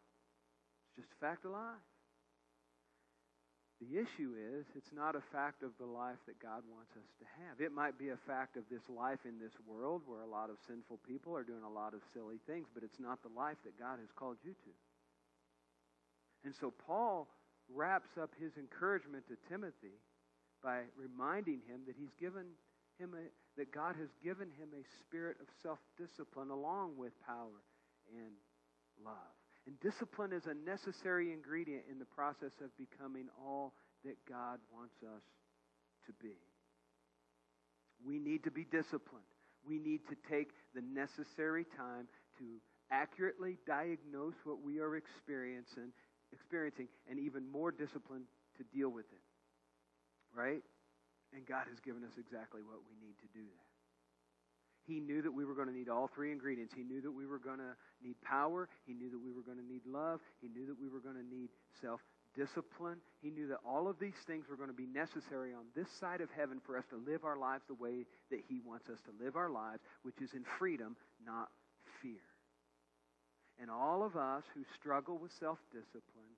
It's 0.92 1.04
just 1.04 1.12
a 1.16 1.20
fact 1.24 1.46
of 1.46 1.52
life. 1.52 1.86
The 3.82 3.98
issue 3.98 4.38
is, 4.38 4.70
it's 4.78 4.94
not 4.94 5.18
a 5.18 5.26
fact 5.34 5.66
of 5.66 5.74
the 5.82 5.90
life 5.90 6.22
that 6.30 6.38
God 6.38 6.62
wants 6.70 6.94
us 6.94 7.10
to 7.18 7.26
have. 7.42 7.58
It 7.58 7.74
might 7.74 7.98
be 7.98 8.14
a 8.14 8.20
fact 8.30 8.54
of 8.54 8.62
this 8.70 8.86
life 8.86 9.26
in 9.26 9.42
this 9.42 9.58
world 9.66 10.06
where 10.06 10.22
a 10.22 10.30
lot 10.30 10.54
of 10.54 10.62
sinful 10.70 11.02
people 11.02 11.34
are 11.34 11.42
doing 11.42 11.66
a 11.66 11.74
lot 11.74 11.98
of 11.98 12.06
silly 12.14 12.38
things, 12.46 12.70
but 12.78 12.86
it's 12.86 13.02
not 13.02 13.26
the 13.26 13.34
life 13.34 13.58
that 13.66 13.80
God 13.82 13.98
has 13.98 14.14
called 14.14 14.38
you 14.46 14.54
to. 14.54 14.74
And 16.46 16.54
so 16.62 16.70
Paul 16.86 17.26
wraps 17.74 18.18
up 18.22 18.32
his 18.40 18.52
encouragement 18.58 19.24
to 19.28 19.36
Timothy 19.50 20.00
by 20.64 20.84
reminding 20.96 21.62
him 21.68 21.82
that 21.88 21.96
he's 21.98 22.14
given 22.20 22.46
him 23.00 23.16
a, 23.18 23.26
that 23.60 23.74
God 23.74 23.96
has 23.98 24.10
given 24.24 24.50
him 24.60 24.70
a 24.78 24.84
spirit 25.02 25.38
of 25.42 25.48
self-discipline 25.64 26.50
along 26.50 26.98
with 26.98 27.14
power 27.26 27.66
and 28.14 28.34
love. 29.04 29.34
And 29.66 29.80
discipline 29.80 30.34
is 30.34 30.46
a 30.46 30.54
necessary 30.54 31.34
ingredient 31.34 31.84
in 31.90 32.00
the 32.00 32.06
process 32.06 32.54
of 32.64 32.70
becoming 32.78 33.28
all 33.40 33.74
that 34.06 34.18
God 34.28 34.60
wants 34.74 34.96
us 35.04 35.22
to 36.06 36.14
be. 36.22 36.38
We 38.06 38.18
need 38.18 38.44
to 38.46 38.52
be 38.52 38.66
disciplined. 38.66 39.30
We 39.66 39.78
need 39.78 40.02
to 40.10 40.16
take 40.30 40.50
the 40.74 40.82
necessary 40.82 41.66
time 41.78 42.08
to 42.40 42.46
accurately 42.92 43.58
diagnose 43.68 44.34
what 44.44 44.62
we 44.66 44.80
are 44.80 44.96
experiencing, 44.96 45.94
experiencing 46.34 46.88
and 47.10 47.20
even 47.20 47.48
more 47.50 47.72
discipline 47.72 48.24
to 48.58 48.63
deal 48.76 48.89
with 48.89 49.06
it. 49.12 49.24
Right? 50.34 50.63
And 51.36 51.46
God 51.46 51.67
has 51.70 51.80
given 51.80 52.04
us 52.04 52.15
exactly 52.20 52.62
what 52.62 52.80
we 52.88 52.96
need 53.00 53.15
to 53.24 53.30
do 53.32 53.44
that. 53.44 53.67
He 54.88 55.00
knew 55.00 55.22
that 55.22 55.32
we 55.32 55.46
were 55.46 55.54
going 55.54 55.67
to 55.67 55.74
need 55.74 55.89
all 55.89 56.10
three 56.13 56.32
ingredients. 56.32 56.74
He 56.76 56.84
knew 56.84 57.02
that 57.02 57.12
we 57.12 57.26
were 57.26 57.39
going 57.39 57.60
to 57.60 57.78
need 58.04 58.20
power. 58.22 58.67
He 58.86 58.94
knew 58.94 59.10
that 59.12 59.22
we 59.22 59.32
were 59.32 59.44
going 59.44 59.58
to 59.58 59.63
need 59.63 59.86
love. 59.86 60.20
He 60.41 60.50
knew 60.50 60.65
that 60.65 60.80
we 60.80 60.89
were 60.89 61.00
going 61.00 61.15
to 61.15 61.24
need 61.24 61.50
self 61.82 62.02
discipline. 62.36 62.98
He 63.22 63.30
knew 63.30 63.48
that 63.48 63.60
all 63.67 63.88
of 63.88 64.00
these 64.00 64.17
things 64.26 64.46
were 64.50 64.56
going 64.56 64.70
to 64.70 64.76
be 64.76 64.88
necessary 64.88 65.54
on 65.54 65.65
this 65.76 65.88
side 66.00 66.22
of 66.22 66.30
heaven 66.36 66.62
for 66.65 66.78
us 66.78 66.86
to 66.89 66.98
live 66.98 67.24
our 67.24 67.38
lives 67.38 67.63
the 67.67 67.76
way 67.76 68.06
that 68.32 68.39
He 68.48 68.60
wants 68.65 68.89
us 68.89 68.98
to 69.06 69.24
live 69.24 69.36
our 69.36 69.50
lives, 69.50 69.82
which 70.04 70.20
is 70.22 70.34
in 70.34 70.44
freedom, 70.58 70.96
not 71.26 71.50
fear. 72.02 72.24
And 73.62 73.69
all 73.69 74.04
of 74.04 74.17
us 74.17 74.43
who 74.56 74.62
struggle 74.74 75.19
with 75.21 75.32
self 75.39 75.60
discipline, 75.71 76.34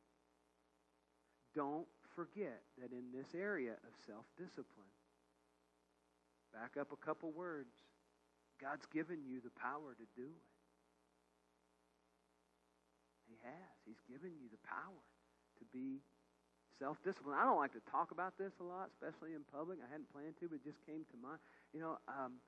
don't 1.55 1.87
forget 2.15 2.59
that 2.81 2.91
in 2.91 3.15
this 3.15 3.31
area 3.33 3.71
of 3.71 3.93
self 4.05 4.25
discipline, 4.37 4.91
back 6.51 6.75
up 6.79 6.91
a 6.91 6.99
couple 7.05 7.31
words 7.31 7.71
God's 8.63 8.87
given 8.95 9.19
you 9.27 9.43
the 9.43 9.51
power 9.59 9.91
to 9.91 10.07
do 10.15 10.23
it. 10.23 10.47
He 13.27 13.35
has. 13.43 13.75
He's 13.83 13.99
given 14.07 14.31
you 14.39 14.47
the 14.47 14.61
power 14.63 15.03
to 15.59 15.63
be 15.75 15.99
self 16.79 16.95
disciplined. 17.03 17.35
I 17.35 17.43
don't 17.43 17.59
like 17.59 17.75
to 17.75 17.83
talk 17.91 18.15
about 18.15 18.39
this 18.39 18.55
a 18.61 18.65
lot, 18.65 18.87
especially 18.95 19.35
in 19.35 19.43
public. 19.51 19.83
I 19.83 19.87
hadn't 19.91 20.07
planned 20.15 20.39
to, 20.39 20.47
but 20.47 20.61
it 20.61 20.65
just 20.65 20.79
came 20.85 21.03
to 21.11 21.17
mind. 21.19 21.43
You 21.75 21.83
know, 21.83 21.99
um, 22.07 22.39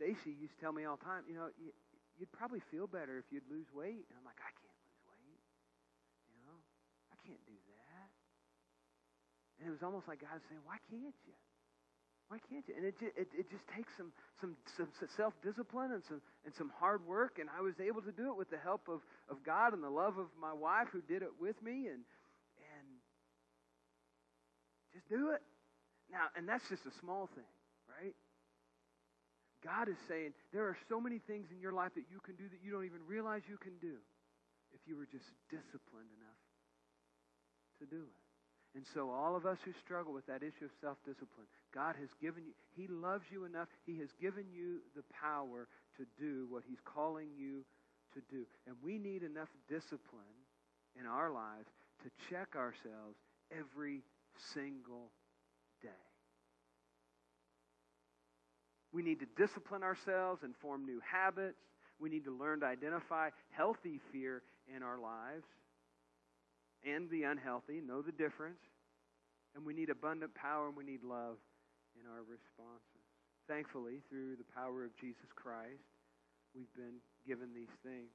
Stacy 0.00 0.32
used 0.32 0.56
to 0.56 0.60
tell 0.64 0.72
me 0.72 0.88
all 0.88 0.96
the 0.96 1.04
time, 1.04 1.28
you 1.28 1.36
know, 1.36 1.52
you'd 2.18 2.34
probably 2.34 2.60
feel 2.70 2.90
better 2.90 3.16
if 3.18 3.30
you'd 3.30 3.46
lose 3.46 3.70
weight. 3.70 4.04
And 4.10 4.14
I'm 4.18 4.26
like, 4.26 4.42
I 4.42 4.50
can't 4.50 4.78
lose 4.82 5.02
weight. 5.06 5.42
You 6.28 6.36
know, 6.42 6.58
I 7.14 7.16
can't 7.22 7.40
do 7.46 7.54
that. 7.54 8.10
And 9.58 9.70
it 9.70 9.72
was 9.72 9.82
almost 9.82 10.06
like 10.10 10.20
God 10.22 10.34
was 10.34 10.46
saying, 10.50 10.62
why 10.66 10.78
can't 10.90 11.14
you? 11.26 11.36
Why 12.28 12.38
can't 12.50 12.66
you? 12.68 12.74
And 12.76 12.84
it, 12.84 12.94
it, 13.00 13.30
it 13.32 13.46
just 13.48 13.64
takes 13.72 13.88
some, 13.96 14.12
some, 14.42 14.52
some 14.76 14.90
self-discipline 15.16 15.96
and 15.96 16.02
some, 16.04 16.20
and 16.44 16.52
some 16.54 16.70
hard 16.76 17.00
work. 17.06 17.38
And 17.40 17.48
I 17.48 17.62
was 17.62 17.74
able 17.80 18.02
to 18.02 18.12
do 18.12 18.28
it 18.28 18.36
with 18.36 18.50
the 18.50 18.60
help 18.60 18.84
of, 18.86 19.00
of 19.30 19.40
God 19.46 19.72
and 19.72 19.82
the 19.82 19.90
love 19.90 20.18
of 20.18 20.28
my 20.36 20.52
wife 20.52 20.92
who 20.92 21.00
did 21.00 21.22
it 21.22 21.32
with 21.40 21.56
me. 21.62 21.88
And, 21.88 22.04
and 22.60 22.86
just 24.92 25.08
do 25.08 25.30
it. 25.30 25.40
Now, 26.12 26.28
and 26.36 26.48
that's 26.48 26.68
just 26.68 26.84
a 26.84 26.94
small 27.00 27.28
thing, 27.34 27.48
right? 27.88 28.14
God 29.64 29.88
is 29.88 29.98
saying 30.06 30.32
there 30.52 30.64
are 30.64 30.76
so 30.88 31.00
many 31.00 31.18
things 31.18 31.48
in 31.50 31.60
your 31.60 31.72
life 31.72 31.92
that 31.94 32.06
you 32.10 32.20
can 32.20 32.36
do 32.36 32.48
that 32.48 32.62
you 32.62 32.70
don't 32.70 32.84
even 32.86 33.02
realize 33.06 33.42
you 33.48 33.58
can 33.58 33.74
do 33.80 33.98
if 34.72 34.80
you 34.86 34.96
were 34.96 35.06
just 35.06 35.26
disciplined 35.50 36.10
enough 36.14 36.42
to 37.80 37.86
do 37.86 38.02
it. 38.02 38.22
And 38.76 38.84
so, 38.94 39.10
all 39.10 39.34
of 39.34 39.46
us 39.46 39.58
who 39.64 39.72
struggle 39.82 40.12
with 40.12 40.26
that 40.26 40.42
issue 40.42 40.66
of 40.66 40.70
self 40.80 40.98
discipline, 41.04 41.48
God 41.74 41.96
has 41.98 42.10
given 42.20 42.44
you, 42.44 42.52
He 42.76 42.86
loves 42.86 43.24
you 43.32 43.44
enough. 43.44 43.68
He 43.86 43.98
has 43.98 44.12
given 44.20 44.44
you 44.52 44.80
the 44.94 45.02
power 45.10 45.66
to 45.96 46.04
do 46.20 46.46
what 46.50 46.62
He's 46.68 46.80
calling 46.84 47.28
you 47.36 47.64
to 48.14 48.20
do. 48.30 48.44
And 48.66 48.76
we 48.84 48.98
need 48.98 49.22
enough 49.22 49.48
discipline 49.68 50.38
in 50.98 51.06
our 51.06 51.30
lives 51.30 51.68
to 52.04 52.10
check 52.30 52.54
ourselves 52.56 53.16
every 53.50 54.02
single 54.54 55.10
day. 55.82 55.88
We 58.92 59.02
need 59.02 59.20
to 59.20 59.26
discipline 59.36 59.82
ourselves 59.82 60.42
and 60.42 60.54
form 60.56 60.86
new 60.86 61.00
habits. 61.00 61.58
We 62.00 62.08
need 62.08 62.24
to 62.24 62.36
learn 62.36 62.60
to 62.60 62.66
identify 62.66 63.30
healthy 63.50 64.00
fear 64.12 64.42
in 64.74 64.82
our 64.82 64.98
lives 64.98 65.44
and 66.86 67.10
the 67.10 67.24
unhealthy, 67.24 67.80
know 67.84 68.02
the 68.02 68.12
difference. 68.12 68.60
And 69.54 69.66
we 69.66 69.74
need 69.74 69.90
abundant 69.90 70.34
power 70.34 70.68
and 70.68 70.76
we 70.76 70.84
need 70.84 71.02
love 71.02 71.36
in 71.98 72.08
our 72.08 72.22
responses. 72.22 73.02
Thankfully, 73.48 74.00
through 74.08 74.36
the 74.36 74.46
power 74.54 74.84
of 74.84 74.96
Jesus 75.00 75.26
Christ, 75.34 75.82
we've 76.54 76.72
been 76.76 77.00
given 77.26 77.48
these 77.54 77.72
things. 77.82 78.12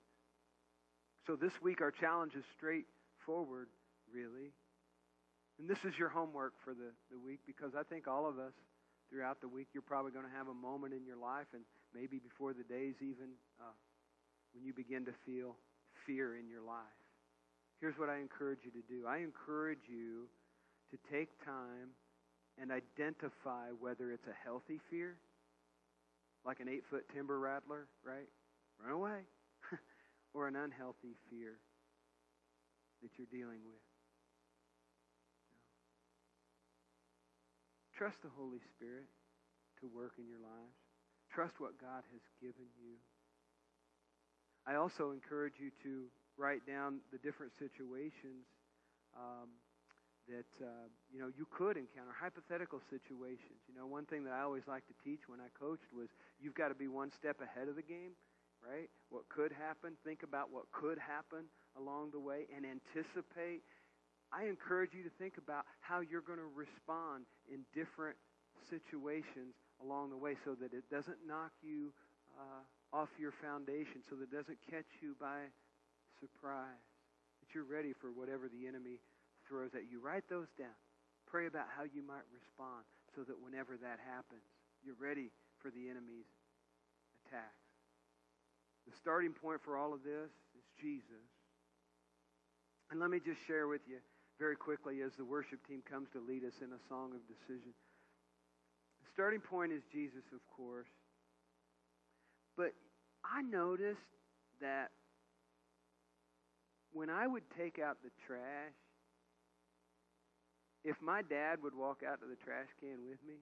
So 1.27 1.35
this 1.35 1.53
week, 1.61 1.81
our 1.81 1.91
challenge 1.91 2.33
is 2.35 2.43
straightforward, 2.55 3.67
really. 4.13 4.53
And 5.59 5.69
this 5.69 5.79
is 5.85 5.97
your 5.97 6.09
homework 6.09 6.53
for 6.63 6.73
the, 6.73 6.91
the 7.11 7.19
week 7.19 7.39
because 7.45 7.71
I 7.77 7.83
think 7.83 8.07
all 8.07 8.27
of 8.27 8.39
us 8.39 8.53
throughout 9.13 9.39
the 9.41 9.47
week, 9.47 9.67
you're 9.73 9.85
probably 9.85 10.11
going 10.11 10.25
to 10.25 10.35
have 10.35 10.47
a 10.47 10.57
moment 10.57 10.91
in 10.91 11.05
your 11.05 11.21
life 11.21 11.45
and 11.53 11.61
maybe 11.93 12.17
before 12.17 12.51
the 12.51 12.65
days 12.65 12.97
even 12.97 13.37
uh, 13.61 13.77
when 14.57 14.65
you 14.65 14.73
begin 14.73 15.05
to 15.05 15.13
feel 15.23 15.55
fear 16.09 16.35
in 16.35 16.49
your 16.49 16.65
life. 16.65 16.97
Here's 17.79 17.93
what 18.01 18.09
I 18.09 18.17
encourage 18.17 18.65
you 18.65 18.71
to 18.71 18.81
do 18.89 19.05
I 19.05 19.21
encourage 19.21 19.85
you 19.85 20.25
to 20.89 20.97
take 21.13 21.29
time 21.45 21.93
and 22.59 22.71
identify 22.71 23.69
whether 23.79 24.11
it's 24.11 24.25
a 24.25 24.37
healthy 24.43 24.81
fear, 24.89 25.17
like 26.43 26.59
an 26.59 26.67
eight 26.67 26.83
foot 26.89 27.05
timber 27.13 27.37
rattler, 27.37 27.85
right? 28.03 28.29
Run 28.81 28.93
away. 28.93 29.19
or 30.33 30.47
an 30.47 30.55
unhealthy 30.55 31.13
fear 31.29 31.61
that 33.03 33.11
you're 33.17 33.29
dealing 33.29 33.61
with. 33.65 33.92
Trust 37.93 38.17
the 38.25 38.33
Holy 38.33 38.61
Spirit 38.73 39.05
to 39.81 39.85
work 39.93 40.17
in 40.17 40.25
your 40.25 40.41
lives. 40.41 40.73
Trust 41.29 41.61
what 41.61 41.77
God 41.77 42.01
has 42.09 42.25
given 42.41 42.65
you. 42.81 42.97
I 44.65 44.81
also 44.81 45.11
encourage 45.11 45.61
you 45.61 45.69
to 45.83 46.09
write 46.37 46.65
down 46.65 47.05
the 47.11 47.21
different 47.21 47.53
situations 47.59 48.49
um, 49.13 49.53
that 50.25 50.49
uh, 50.63 50.87
you 51.11 51.19
know 51.19 51.29
you 51.35 51.45
could 51.51 51.77
encounter 51.77 52.15
hypothetical 52.15 52.79
situations. 52.89 53.59
You 53.67 53.75
know, 53.75 53.85
one 53.85 54.05
thing 54.05 54.23
that 54.25 54.33
I 54.33 54.41
always 54.41 54.65
like 54.65 54.87
to 54.87 54.95
teach 55.03 55.27
when 55.27 55.37
I 55.37 55.51
coached 55.53 55.85
was 55.93 56.07
you've 56.39 56.55
got 56.55 56.69
to 56.69 56.77
be 56.77 56.87
one 56.87 57.11
step 57.11 57.41
ahead 57.43 57.67
of 57.67 57.75
the 57.75 57.85
game, 57.85 58.15
right? 58.63 58.89
What 59.09 59.27
could 59.29 59.51
happen? 59.51 59.99
Think 60.01 60.23
about 60.23 60.49
what 60.49 60.71
could 60.71 60.97
happen 60.97 61.45
along 61.77 62.11
the 62.11 62.23
way 62.23 62.47
and 62.55 62.65
anticipate. 62.65 63.61
I 64.33 64.49
encourage 64.49 64.97
you 64.97 65.03
to 65.03 65.13
think 65.21 65.37
about 65.37 65.65
how 65.79 66.01
you're 66.01 66.25
going 66.25 66.41
to 66.41 66.51
respond 66.57 67.29
in 67.45 67.61
different 67.69 68.17
situations 68.69 69.53
along 69.77 70.09
the 70.09 70.17
way, 70.17 70.33
so 70.43 70.57
that 70.57 70.73
it 70.73 70.89
doesn't 70.89 71.21
knock 71.27 71.51
you 71.61 71.93
uh, 72.33 72.97
off 72.97 73.09
your 73.19 73.33
foundation 73.41 74.01
so 74.09 74.15
that 74.15 74.29
it 74.29 74.33
doesn't 74.33 74.57
catch 74.69 74.89
you 75.01 75.13
by 75.21 75.45
surprise. 76.19 76.81
That 77.41 77.53
you're 77.53 77.67
ready 77.67 77.93
for 77.93 78.09
whatever 78.09 78.49
the 78.49 78.65
enemy 78.65 78.97
throws 79.45 79.75
at 79.75 79.85
you. 79.91 79.99
Write 80.01 80.25
those 80.29 80.49
down. 80.57 80.77
Pray 81.29 81.45
about 81.45 81.67
how 81.69 81.83
you 81.83 82.01
might 82.01 82.25
respond 82.33 82.85
so 83.13 83.21
that 83.21 83.37
whenever 83.37 83.77
that 83.77 83.99
happens, 84.01 84.45
you're 84.81 84.97
ready 84.97 85.29
for 85.61 85.69
the 85.69 85.89
enemy's 85.89 86.29
attacks. 87.25 87.69
The 88.89 88.95
starting 88.97 89.33
point 89.33 89.61
for 89.61 89.77
all 89.77 89.93
of 89.93 90.03
this 90.03 90.31
is 90.57 90.65
Jesus. 90.81 91.27
And 92.91 92.99
let 92.99 93.09
me 93.09 93.19
just 93.19 93.41
share 93.47 93.67
with 93.67 93.81
you 93.87 93.97
very 94.43 94.57
quickly 94.57 95.01
as 95.01 95.13
the 95.17 95.23
worship 95.23 95.65
team 95.65 95.81
comes 95.89 96.09
to 96.11 96.19
lead 96.19 96.43
us 96.43 96.55
in 96.59 96.67
a 96.73 96.81
song 96.89 97.11
of 97.15 97.21
decision. 97.31 97.71
The 98.99 99.09
starting 99.13 99.39
point 99.39 99.71
is 99.71 99.81
Jesus, 99.89 100.25
of 100.33 100.41
course. 100.57 100.91
But 102.57 102.73
I 103.23 103.41
noticed 103.41 104.01
that 104.59 104.91
when 106.91 107.09
I 107.09 107.25
would 107.25 107.43
take 107.57 107.79
out 107.79 107.99
the 108.03 108.09
trash, 108.27 108.75
if 110.83 110.97
my 111.01 111.21
dad 111.21 111.63
would 111.63 111.73
walk 111.73 112.01
out 112.05 112.19
to 112.19 112.27
the 112.27 112.35
trash 112.43 112.67
can 112.81 113.07
with 113.07 113.23
me, 113.25 113.35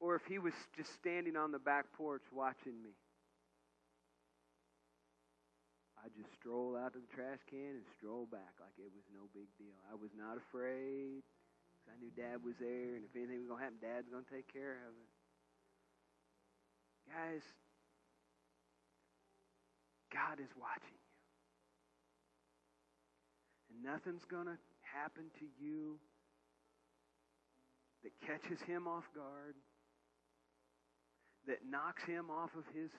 or 0.00 0.16
if 0.16 0.22
he 0.28 0.40
was 0.40 0.54
just 0.76 0.92
standing 0.94 1.36
on 1.36 1.52
the 1.52 1.60
back 1.60 1.84
porch 1.96 2.24
watching 2.34 2.82
me, 2.82 2.90
I'd 6.12 6.20
just 6.20 6.36
stroll 6.36 6.76
out 6.76 6.92
to 6.92 7.00
the 7.00 7.08
trash 7.16 7.40
can 7.48 7.80
and 7.80 7.88
stroll 7.96 8.28
back 8.28 8.52
like 8.60 8.76
it 8.76 8.92
was 8.92 9.08
no 9.16 9.32
big 9.32 9.48
deal. 9.56 9.72
I 9.88 9.96
was 9.96 10.12
not 10.12 10.36
afraid. 10.36 11.24
I 11.88 11.96
knew 11.96 12.12
Dad 12.12 12.44
was 12.44 12.52
there, 12.60 13.00
and 13.00 13.04
if 13.08 13.16
anything 13.16 13.40
was 13.40 13.48
going 13.48 13.64
to 13.64 13.64
happen, 13.64 13.80
Dad's 13.80 14.12
going 14.12 14.28
to 14.28 14.32
take 14.32 14.52
care 14.52 14.76
of 14.84 14.92
it. 14.92 15.08
Guys, 17.08 17.40
God 20.12 20.36
is 20.36 20.52
watching 20.60 21.00
you. 21.00 21.16
And 23.72 23.80
nothing's 23.80 24.28
going 24.28 24.52
to 24.52 24.60
happen 24.84 25.32
to 25.40 25.46
you 25.56 25.96
that 28.04 28.12
catches 28.20 28.60
him 28.68 28.84
off 28.86 29.08
guard, 29.16 29.56
that 31.48 31.64
knocks 31.64 32.04
him 32.04 32.28
off 32.28 32.50
of 32.52 32.68
his 32.76 32.90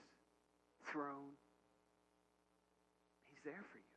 throne. 0.90 1.38
There 3.44 3.64
for 3.70 3.78
you. 3.78 3.94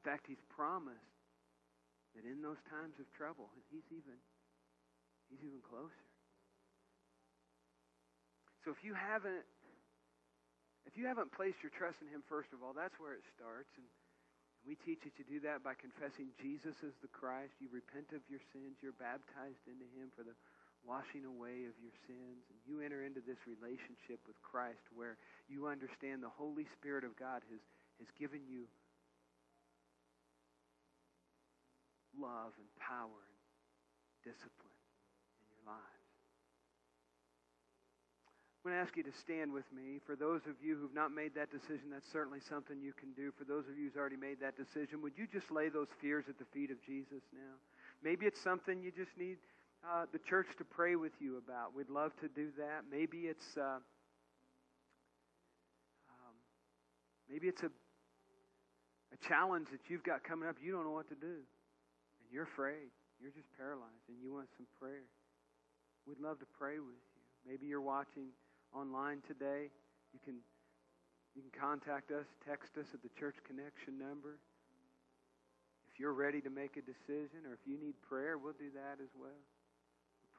In 0.00 0.02
fact, 0.02 0.26
he's 0.26 0.42
promised 0.56 1.12
that 2.16 2.24
in 2.24 2.40
those 2.42 2.60
times 2.66 2.96
of 2.98 3.06
trouble, 3.14 3.52
he's 3.70 3.86
even 3.92 4.16
he's 5.28 5.44
even 5.44 5.60
closer. 5.60 6.08
So 8.64 8.72
if 8.72 8.80
you 8.82 8.96
haven't 8.96 9.44
if 10.88 10.98
you 10.98 11.06
haven't 11.06 11.30
placed 11.30 11.62
your 11.62 11.70
trust 11.70 12.02
in 12.02 12.08
him 12.08 12.24
first 12.26 12.50
of 12.56 12.64
all, 12.64 12.74
that's 12.74 12.96
where 12.98 13.14
it 13.14 13.24
starts 13.36 13.70
and 13.76 13.86
we 14.62 14.78
teach 14.86 15.02
you 15.02 15.10
to 15.18 15.26
do 15.26 15.42
that 15.42 15.66
by 15.66 15.74
confessing 15.74 16.30
Jesus 16.38 16.78
as 16.86 16.94
the 17.02 17.10
Christ. 17.10 17.58
You 17.58 17.66
repent 17.74 18.14
of 18.14 18.22
your 18.30 18.38
sins. 18.54 18.78
You're 18.78 18.94
baptized 18.94 19.66
into 19.66 19.86
him 19.98 20.14
for 20.14 20.22
the 20.22 20.38
washing 20.86 21.24
away 21.24 21.66
of 21.66 21.74
your 21.78 21.94
sins. 22.06 22.42
And 22.50 22.58
you 22.66 22.82
enter 22.82 23.02
into 23.06 23.22
this 23.22 23.38
relationship 23.46 24.22
with 24.26 24.38
Christ 24.42 24.82
where 24.94 25.16
you 25.48 25.66
understand 25.66 26.22
the 26.22 26.32
Holy 26.32 26.66
Spirit 26.78 27.04
of 27.04 27.14
God 27.16 27.42
has, 27.50 27.62
has 27.98 28.10
given 28.18 28.42
you 28.46 28.66
love 32.18 32.52
and 32.58 32.68
power 32.78 33.22
and 33.22 33.40
discipline 34.22 34.78
in 35.40 35.46
your 35.50 35.64
lives. 35.66 36.02
I'm 38.62 38.70
going 38.70 38.78
to 38.78 38.86
ask 38.86 38.94
you 38.94 39.02
to 39.02 39.18
stand 39.18 39.50
with 39.50 39.66
me. 39.74 39.98
For 40.06 40.14
those 40.14 40.46
of 40.46 40.54
you 40.62 40.78
who've 40.78 40.94
not 40.94 41.10
made 41.10 41.34
that 41.34 41.50
decision, 41.50 41.90
that's 41.90 42.06
certainly 42.06 42.38
something 42.38 42.78
you 42.78 42.94
can 42.94 43.10
do. 43.18 43.34
For 43.34 43.42
those 43.42 43.66
of 43.66 43.74
you 43.74 43.90
who's 43.90 43.98
already 43.98 44.14
made 44.14 44.38
that 44.38 44.54
decision, 44.54 45.02
would 45.02 45.18
you 45.18 45.26
just 45.26 45.50
lay 45.50 45.66
those 45.66 45.90
fears 45.98 46.30
at 46.30 46.38
the 46.38 46.46
feet 46.54 46.70
of 46.70 46.78
Jesus 46.86 47.26
now? 47.34 47.58
Maybe 48.06 48.22
it's 48.26 48.38
something 48.38 48.78
you 48.78 48.94
just 48.94 49.10
need 49.18 49.42
uh, 49.84 50.06
the 50.12 50.18
church 50.18 50.46
to 50.58 50.64
pray 50.64 50.96
with 50.96 51.12
you 51.20 51.38
about. 51.38 51.74
We'd 51.74 51.90
love 51.90 52.12
to 52.20 52.28
do 52.28 52.50
that. 52.58 52.84
Maybe 52.90 53.26
it's 53.26 53.56
uh, 53.56 53.78
um, 56.10 56.34
maybe 57.30 57.48
it's 57.48 57.62
a 57.62 57.70
a 59.12 59.18
challenge 59.28 59.68
that 59.70 59.80
you've 59.88 60.02
got 60.02 60.24
coming 60.24 60.48
up. 60.48 60.56
You 60.62 60.72
don't 60.72 60.84
know 60.84 60.96
what 60.96 61.08
to 61.08 61.14
do, 61.14 61.36
and 61.36 62.28
you're 62.32 62.48
afraid. 62.48 62.88
You're 63.20 63.30
just 63.32 63.48
paralyzed, 63.56 64.08
and 64.08 64.16
you 64.22 64.32
want 64.32 64.48
some 64.56 64.66
prayer. 64.80 65.06
We'd 66.06 66.18
love 66.18 66.40
to 66.40 66.48
pray 66.58 66.78
with 66.80 66.98
you. 67.14 67.22
Maybe 67.46 67.66
you're 67.66 67.84
watching 67.84 68.32
online 68.74 69.22
today. 69.28 69.70
You 70.12 70.20
can 70.24 70.40
you 71.34 71.40
can 71.40 71.52
contact 71.56 72.12
us, 72.12 72.26
text 72.44 72.76
us 72.76 72.86
at 72.92 73.00
the 73.00 73.08
Church 73.16 73.36
Connection 73.48 73.96
number. 73.96 74.36
If 75.92 76.00
you're 76.00 76.12
ready 76.12 76.40
to 76.40 76.50
make 76.50 76.76
a 76.76 76.84
decision 76.84 77.48
or 77.48 77.52
if 77.52 77.64
you 77.64 77.80
need 77.80 77.94
prayer, 78.04 78.36
we'll 78.36 78.56
do 78.56 78.68
that 78.76 79.00
as 79.00 79.12
well. 79.16 79.32
We'll 79.32 79.61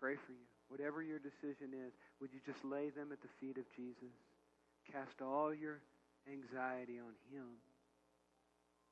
pray 0.03 0.19
for 0.19 0.35
you. 0.35 0.43
Whatever 0.67 0.99
your 0.99 1.23
decision 1.23 1.71
is, 1.71 1.95
would 2.19 2.35
you 2.35 2.43
just 2.43 2.59
lay 2.67 2.91
them 2.91 3.15
at 3.15 3.23
the 3.23 3.31
feet 3.39 3.55
of 3.55 3.63
Jesus? 3.71 4.11
Cast 4.83 5.23
all 5.23 5.55
your 5.55 5.79
anxiety 6.27 6.99
on 6.99 7.15
him 7.31 7.55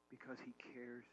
because 0.08 0.40
he 0.40 0.56
cares 0.72 1.04